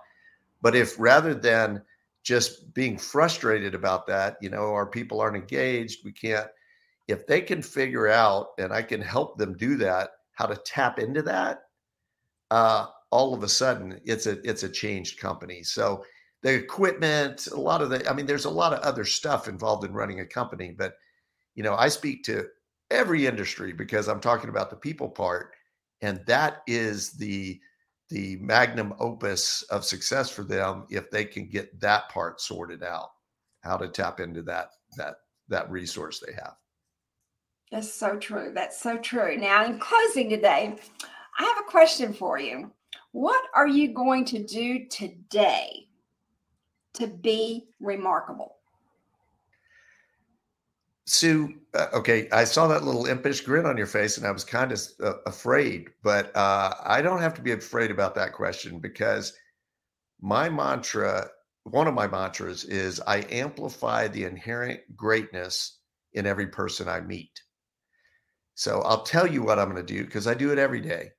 But 0.62 0.76
if 0.76 1.00
rather 1.00 1.34
than 1.34 1.84
just 2.24 2.74
being 2.74 2.98
frustrated 2.98 3.74
about 3.74 4.06
that 4.06 4.36
you 4.42 4.50
know 4.50 4.74
our 4.74 4.86
people 4.86 5.22
aren't 5.22 5.38
engaged 5.38 6.04
we 6.04 6.12
can't 6.12 6.48
if 7.08 7.26
they 7.26 7.40
can 7.40 7.62
figure 7.62 8.10
out 8.10 8.48
and 8.58 8.74
i 8.74 8.82
can 8.82 9.00
help 9.00 9.38
them 9.38 9.56
do 9.56 9.78
that 9.78 10.10
how 10.34 10.46
to 10.46 10.58
tap 10.58 11.00
into 11.00 11.22
that 11.22 11.62
uh 12.52 12.88
all 13.10 13.34
of 13.34 13.44
a 13.44 13.48
sudden 13.48 14.00
it's 14.04 14.26
a 14.26 14.40
it's 14.48 14.64
a 14.64 14.70
changed 14.70 15.20
company. 15.20 15.64
So 15.64 16.04
the 16.44 16.54
equipment 16.54 17.48
a 17.48 17.60
lot 17.60 17.82
of 17.82 17.90
the 17.90 18.08
i 18.10 18.14
mean 18.14 18.26
there's 18.26 18.46
a 18.46 18.50
lot 18.50 18.74
of 18.74 18.80
other 18.80 19.04
stuff 19.04 19.48
involved 19.48 19.86
in 19.86 19.94
running 19.94 20.20
a 20.20 20.26
company 20.26 20.72
but 20.78 20.96
you 21.58 21.64
know, 21.64 21.76
I 21.76 21.90
speak 21.90 22.24
to 22.26 22.48
every 22.92 23.26
industry 23.26 23.74
because 23.74 24.08
I'm 24.08 24.22
talking 24.22 24.50
about 24.50 24.70
the 24.70 24.76
people 24.76 25.10
part, 25.10 25.56
and 26.02 26.22
that 26.28 26.62
is 26.68 27.12
the 27.14 27.60
the 28.10 28.38
magnum 28.38 28.94
opus 29.00 29.64
of 29.64 29.84
success 29.84 30.30
for 30.30 30.44
them 30.44 30.86
if 30.90 31.12
they 31.12 31.26
can 31.26 31.50
get 31.50 31.78
that 31.82 32.08
part 32.08 32.40
sorted 32.40 32.82
out, 32.82 33.10
how 33.62 33.76
to 33.76 33.90
tap 33.90 34.20
into 34.20 34.44
that 34.44 34.70
that 34.98 35.16
that 35.50 35.70
resource 35.72 36.24
they 36.26 36.32
have. 36.34 36.56
That's 37.72 37.92
so 37.92 38.18
true. 38.18 38.52
That's 38.54 38.80
so 38.80 38.98
true. 39.00 39.36
Now, 39.36 39.66
in 39.66 39.80
closing 39.80 40.30
today, 40.30 40.78
I 41.40 41.44
have 41.44 41.66
a 41.68 41.70
question 41.70 42.14
for 42.14 42.40
you. 42.40 42.72
What 43.14 43.44
are 43.56 43.68
you 43.68 43.94
going 43.94 44.26
to 44.26 44.44
do 44.44 44.86
today 44.86 45.88
to 46.94 47.08
be 47.08 47.70
remarkable? 47.80 48.57
Sue, 51.18 51.56
uh, 51.74 51.88
okay, 51.94 52.30
I 52.32 52.44
saw 52.44 52.68
that 52.68 52.84
little 52.84 53.08
impish 53.08 53.42
grin 53.42 53.66
on 53.66 53.76
your 53.76 53.88
face 53.88 54.20
and 54.20 54.28
I 54.28 54.30
was 54.32 54.44
kind 54.44 54.72
of 54.72 54.80
uh, 55.02 55.14
afraid, 55.26 55.90
but 56.04 56.36
uh, 56.36 56.76
I 56.86 57.02
don't 57.02 57.22
have 57.22 57.34
to 57.36 57.42
be 57.42 57.54
afraid 57.54 57.90
about 57.90 58.14
that 58.16 58.34
question 58.34 58.78
because 58.78 59.34
my 60.22 60.48
mantra, 60.48 61.28
one 61.64 61.88
of 61.88 61.96
my 61.96 62.08
mantras 62.08 62.66
is 62.66 63.02
I 63.08 63.26
amplify 63.32 64.08
the 64.08 64.26
inherent 64.26 64.80
greatness 64.96 65.80
in 66.14 66.28
every 66.28 66.46
person 66.46 66.88
I 66.88 67.02
meet. 67.02 67.42
So 68.54 68.82
I'll 68.82 69.04
tell 69.04 69.26
you 69.26 69.42
what 69.42 69.58
I'm 69.58 69.72
going 69.72 69.84
to 69.84 69.94
do 69.94 70.06
because 70.06 70.28
I 70.28 70.36
do 70.36 70.52
it 70.52 70.60
every 70.60 70.82
day. 70.82 71.10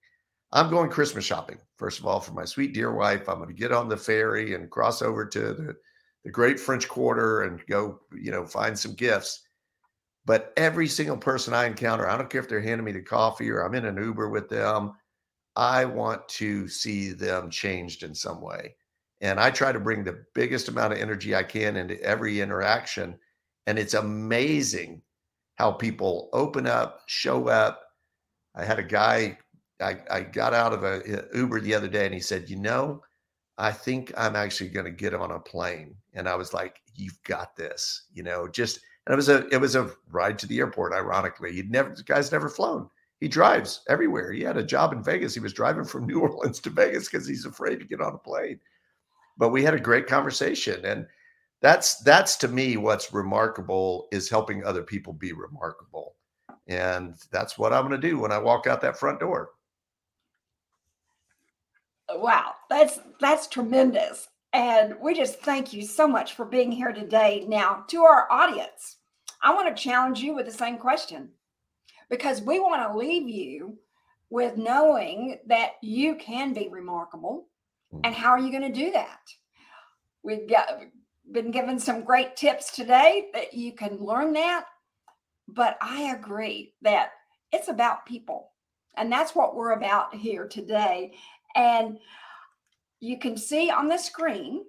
I'm 0.53 0.71
going 0.71 0.91
Christmas 0.91 1.25
shopping, 1.25 1.59
first 1.77 1.99
of 1.99 2.07
all, 2.07 2.21
for 2.21 2.33
my 2.33 2.45
sweet 2.45 2.73
dear 2.73 2.93
wife. 2.95 3.29
I'm 3.29 3.39
going 3.39 3.49
to 3.49 3.53
get 3.55 3.73
on 3.73 3.89
the 3.89 3.97
ferry 3.97 4.55
and 4.55 4.71
cross 4.71 5.03
over 5.03 5.27
to 5.27 5.41
the, 5.41 5.77
the 6.25 6.31
great 6.31 6.61
French 6.61 6.89
Quarter 6.89 7.43
and 7.43 7.67
go, 7.67 7.99
you 8.17 8.31
know, 8.31 8.47
find 8.47 8.79
some 8.79 8.95
gifts 8.95 9.43
But 10.29 10.53
every 10.59 10.89
single 10.89 11.17
person 11.17 11.55
I 11.55 11.65
encounter, 11.65 12.07
I 12.07 12.19
don't 12.19 12.29
care 12.29 12.43
if 12.43 12.51
they're 12.51 12.61
handing 12.61 12.85
me 12.85 12.93
the 12.93 13.01
coffee 13.01 13.49
or 13.49 13.63
I'm 13.63 13.75
in 13.75 13.87
an 13.87 13.97
Uber 13.97 14.29
with 14.29 14.51
them, 14.51 14.93
I 15.57 15.87
want 15.87 16.29
to 16.29 16.69
see 16.69 17.13
them 17.13 17.49
changed 17.49 18.03
in 18.03 18.15
some 18.15 18.43
way. 18.43 18.77
And 19.23 19.41
I 19.41 19.51
try 19.51 19.73
to 19.73 19.81
bring 19.81 20.05
the 20.05 20.27
biggest 20.35 20.69
amount 20.69 20.93
of 20.93 20.99
energy 20.99 21.35
I 21.35 21.45
can 21.45 21.77
into 21.77 21.99
every 22.03 22.43
interaction. 22.43 23.19
And 23.67 23.79
it's 23.79 23.95
amazing 23.95 25.01
how 25.55 25.73
people 25.73 26.29
open 26.35 26.67
up, 26.67 27.01
show 27.07 27.49
up. 27.49 27.83
I 28.55 28.67
had 28.67 28.79
a 28.79 28.83
guy, 28.83 29.39
I, 29.81 29.97
I 30.11 30.21
got 30.21 30.53
out 30.53 30.75
of 30.75 30.85
a 30.85 31.21
uh, 31.21 31.23
Uber 31.35 31.63
the 31.63 31.75
other 31.75 31.89
day 31.89 32.05
and 32.05 32.15
he 32.15 32.21
said, 32.21 32.51
You 32.51 32.57
know, 32.57 33.03
I 33.57 33.73
think 33.73 34.13
I'm 34.15 34.37
actually 34.37 34.69
going 34.69 34.85
to 34.85 34.93
get 34.93 35.15
on 35.15 35.31
a 35.31 35.41
plane. 35.41 35.95
And 36.13 36.29
I 36.29 36.35
was 36.35 36.53
like, 36.53 36.83
You've 36.95 37.19
got 37.23 37.57
this, 37.57 38.09
you 38.13 38.23
know, 38.23 38.47
just, 38.47 38.81
and 39.09 39.15
it 39.15 39.17
was 39.17 39.29
a, 39.29 39.49
it 39.49 39.61
was 39.61 39.75
a 39.75 39.91
ride 40.13 40.39
to 40.39 40.47
the 40.47 40.59
airport. 40.59 40.93
Ironically, 40.93 41.53
he'd 41.53 41.73
never, 41.73 41.93
the 41.93 42.05
guy's 42.05 42.31
never 42.31 42.49
flown. 42.49 42.89
He 43.19 43.27
drives 43.27 43.81
everywhere. 43.89 44.31
He 44.31 44.43
had 44.43 44.57
a 44.57 44.63
job 44.63 44.93
in 44.93 45.03
Vegas. 45.03 45.35
He 45.35 45.41
was 45.41 45.53
driving 45.53 45.85
from 45.85 46.07
New 46.07 46.21
Orleans 46.21 46.61
to 46.61 46.71
Vegas 46.71 47.09
because 47.09 47.27
he's 47.27 47.47
afraid 47.47 47.81
to 47.81 47.87
get 47.87 48.01
on 48.01 48.15
a 48.15 48.19
plane 48.19 48.61
but 49.39 49.51
we 49.51 49.63
had 49.63 49.75
a 49.75 49.81
great 49.81 50.07
conversation 50.07 50.85
and 50.85 51.07
that's 51.63 52.01
that's 52.01 52.37
to 52.37 52.49
me 52.49 52.77
what's 52.77 53.15
remarkable 53.15 54.09
is 54.13 54.29
helping 54.29 54.65
other 54.65 54.83
people 54.83 55.13
be 55.13 55.33
remarkable 55.33 56.17
and 56.67 57.15
that's 57.33 57.57
what 57.57 57.73
i'm 57.73 57.89
going 57.89 57.99
to 57.99 58.09
do 58.09 58.19
when 58.19 58.33
i 58.33 58.39
walk 58.39 58.67
out 58.67 58.81
that 58.81 58.99
front 58.99 59.21
door 59.21 59.51
wow 62.11 62.53
that's 62.69 62.99
that's 63.21 63.47
tremendous 63.47 64.29
and 64.53 64.95
we 65.01 65.15
just 65.15 65.41
thank 65.41 65.73
you 65.73 65.83
so 65.83 66.07
much 66.09 66.35
for 66.35 66.45
being 66.45 66.73
here 66.73 66.93
today 66.93 67.45
now 67.49 67.85
to 67.89 68.03
our 68.03 68.31
audience 68.31 68.97
i 69.43 69.53
want 69.53 69.75
to 69.75 69.83
challenge 69.83 70.21
you 70.21 70.35
with 70.35 70.47
the 70.47 70.53
same 70.53 70.79
question 70.79 71.29
because 72.11 72.41
we 72.41 72.59
want 72.59 72.83
to 72.83 72.99
leave 72.99 73.29
you 73.29 73.77
with 74.31 74.57
knowing 74.57 75.39
that 75.47 75.73
you 75.83 76.15
can 76.17 76.53
be 76.53 76.69
remarkable 76.69 77.47
and 77.93 78.15
mm-hmm. 78.15 78.23
how 78.23 78.31
are 78.31 78.39
you 78.39 78.51
going 78.51 78.73
to 78.73 78.81
do 78.81 78.91
that? 78.93 79.21
We've 80.23 80.49
got 80.49 80.81
been 81.31 81.51
given 81.51 81.79
some 81.79 82.05
great 82.05 82.37
tips 82.37 82.75
today 82.75 83.27
that 83.35 83.53
you 83.53 83.73
can 83.73 83.99
learn 83.99 84.33
that. 84.33 84.65
But 85.47 85.77
I 85.81 86.15
agree 86.15 86.75
that 86.83 87.13
it's 87.53 87.69
about 87.69 88.07
people. 88.07 88.53
And 88.97 89.13
that's 89.13 89.35
what 89.35 89.55
we're 89.55 89.73
about 89.73 90.15
here 90.15 90.47
today. 90.47 91.15
And 91.55 91.99
you 93.01 93.19
can 93.19 93.37
see 93.37 93.71
on 93.71 93.89
the 93.89 93.99
screen 93.99 94.65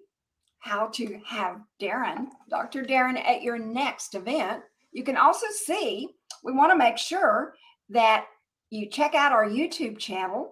how 0.59 0.87
to 0.87 1.19
have 1.25 1.61
Daren, 1.81 2.27
Dr. 2.49 2.83
Daren, 2.83 3.17
at 3.17 3.41
your 3.41 3.57
next 3.57 4.15
event. 4.15 4.61
You 4.91 5.03
can 5.03 5.17
also 5.17 5.47
see, 5.51 6.09
we 6.43 6.51
want 6.51 6.71
to 6.71 6.77
make 6.77 6.97
sure 6.97 7.53
that 7.89 8.25
you 8.69 8.89
check 8.89 9.15
out 9.15 9.31
our 9.31 9.45
YouTube 9.45 9.97
channel, 9.97 10.51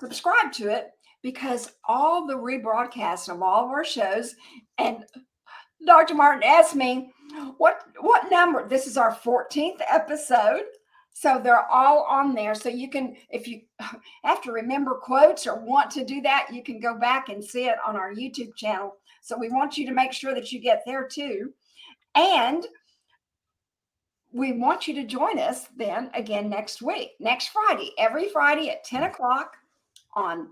subscribe 0.00 0.52
to 0.52 0.68
it, 0.68 0.90
because 1.22 1.72
all 1.88 2.26
the 2.26 2.34
rebroadcasts 2.34 3.28
of 3.28 3.42
all 3.42 3.64
of 3.64 3.70
our 3.70 3.84
shows 3.84 4.34
and 4.78 5.04
Dr. 5.86 6.14
Martin 6.14 6.42
asked 6.44 6.76
me 6.76 7.10
what 7.56 7.82
what 8.00 8.30
number 8.30 8.68
this 8.68 8.86
is 8.86 8.96
our 8.96 9.14
14th 9.14 9.80
episode 9.90 10.64
so 11.14 11.40
they're 11.42 11.68
all 11.70 12.06
on 12.08 12.34
there 12.34 12.54
so 12.54 12.68
you 12.68 12.88
can 12.90 13.16
if 13.30 13.48
you 13.48 13.62
have 14.24 14.42
to 14.42 14.52
remember 14.52 14.94
quotes 14.94 15.46
or 15.46 15.64
want 15.64 15.90
to 15.90 16.04
do 16.04 16.20
that 16.20 16.48
you 16.52 16.62
can 16.62 16.78
go 16.78 16.98
back 16.98 17.28
and 17.28 17.42
see 17.42 17.66
it 17.66 17.76
on 17.86 17.96
our 17.96 18.12
YouTube 18.12 18.54
channel 18.56 18.96
so 19.24 19.36
we 19.38 19.48
want 19.48 19.76
you 19.76 19.86
to 19.86 19.92
make 19.92 20.12
sure 20.12 20.34
that 20.34 20.52
you 20.52 20.60
get 20.60 20.82
there 20.86 21.06
too 21.06 21.52
and 22.14 22.66
we 24.32 24.52
want 24.52 24.88
you 24.88 24.94
to 24.94 25.04
join 25.04 25.38
us 25.38 25.68
then 25.76 26.10
again 26.14 26.48
next 26.48 26.82
week 26.82 27.12
next 27.20 27.48
Friday 27.48 27.92
every 27.98 28.28
Friday 28.28 28.70
at 28.70 28.84
10 28.84 29.04
o'clock 29.04 29.56
on 30.14 30.48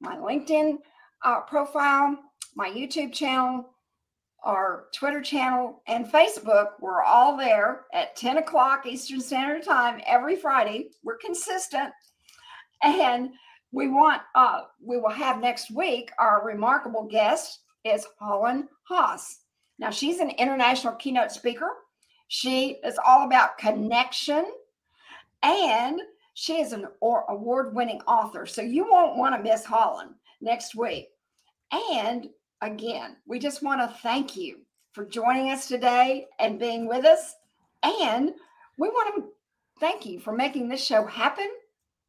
my 0.00 0.16
LinkedIn 0.16 0.78
uh, 1.24 1.40
profile, 1.40 2.16
my 2.54 2.68
YouTube 2.70 3.12
channel, 3.12 3.68
our 4.42 4.86
Twitter 4.94 5.20
channel, 5.20 5.82
and 5.86 6.06
Facebook. 6.06 6.70
We're 6.80 7.02
all 7.02 7.36
there 7.36 7.82
at 7.92 8.16
10 8.16 8.38
o'clock 8.38 8.86
Eastern 8.86 9.20
Standard 9.20 9.64
Time 9.64 10.00
every 10.06 10.36
Friday. 10.36 10.90
We're 11.04 11.18
consistent. 11.18 11.92
And 12.82 13.30
we 13.72 13.88
want, 13.88 14.22
uh, 14.34 14.62
we 14.82 14.96
will 14.96 15.10
have 15.10 15.40
next 15.40 15.70
week, 15.70 16.10
our 16.18 16.44
remarkable 16.44 17.04
guest 17.04 17.60
is 17.84 18.06
Holland 18.18 18.68
Haas. 18.84 19.40
Now, 19.78 19.90
she's 19.90 20.18
an 20.18 20.30
international 20.30 20.94
keynote 20.94 21.32
speaker. 21.32 21.70
She 22.28 22.76
is 22.84 22.98
all 23.04 23.26
about 23.26 23.58
connection 23.58 24.44
and 25.42 26.00
she 26.34 26.60
is 26.60 26.72
an 26.72 26.86
award 27.02 27.74
winning 27.74 28.00
author. 28.02 28.46
So 28.46 28.62
you 28.62 28.88
won't 28.90 29.16
want 29.16 29.34
to 29.34 29.42
miss 29.42 29.64
Holland 29.64 30.10
next 30.40 30.74
week. 30.74 31.08
And 31.72 32.28
again, 32.60 33.16
we 33.26 33.38
just 33.38 33.62
want 33.62 33.80
to 33.80 33.98
thank 34.02 34.36
you 34.36 34.58
for 34.92 35.04
joining 35.04 35.50
us 35.50 35.66
today 35.68 36.26
and 36.38 36.58
being 36.58 36.86
with 36.86 37.04
us. 37.04 37.34
And 37.82 38.32
we 38.78 38.88
want 38.88 39.14
to 39.16 39.30
thank 39.80 40.04
you 40.04 40.20
for 40.20 40.32
making 40.32 40.68
this 40.68 40.84
show 40.84 41.04
happen. 41.04 41.48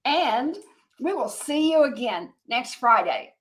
And 0.06 0.58
we 1.00 1.14
will 1.14 1.30
see 1.30 1.72
you 1.72 1.84
again 1.84 2.34
next 2.48 2.76
Friday. 2.76 3.34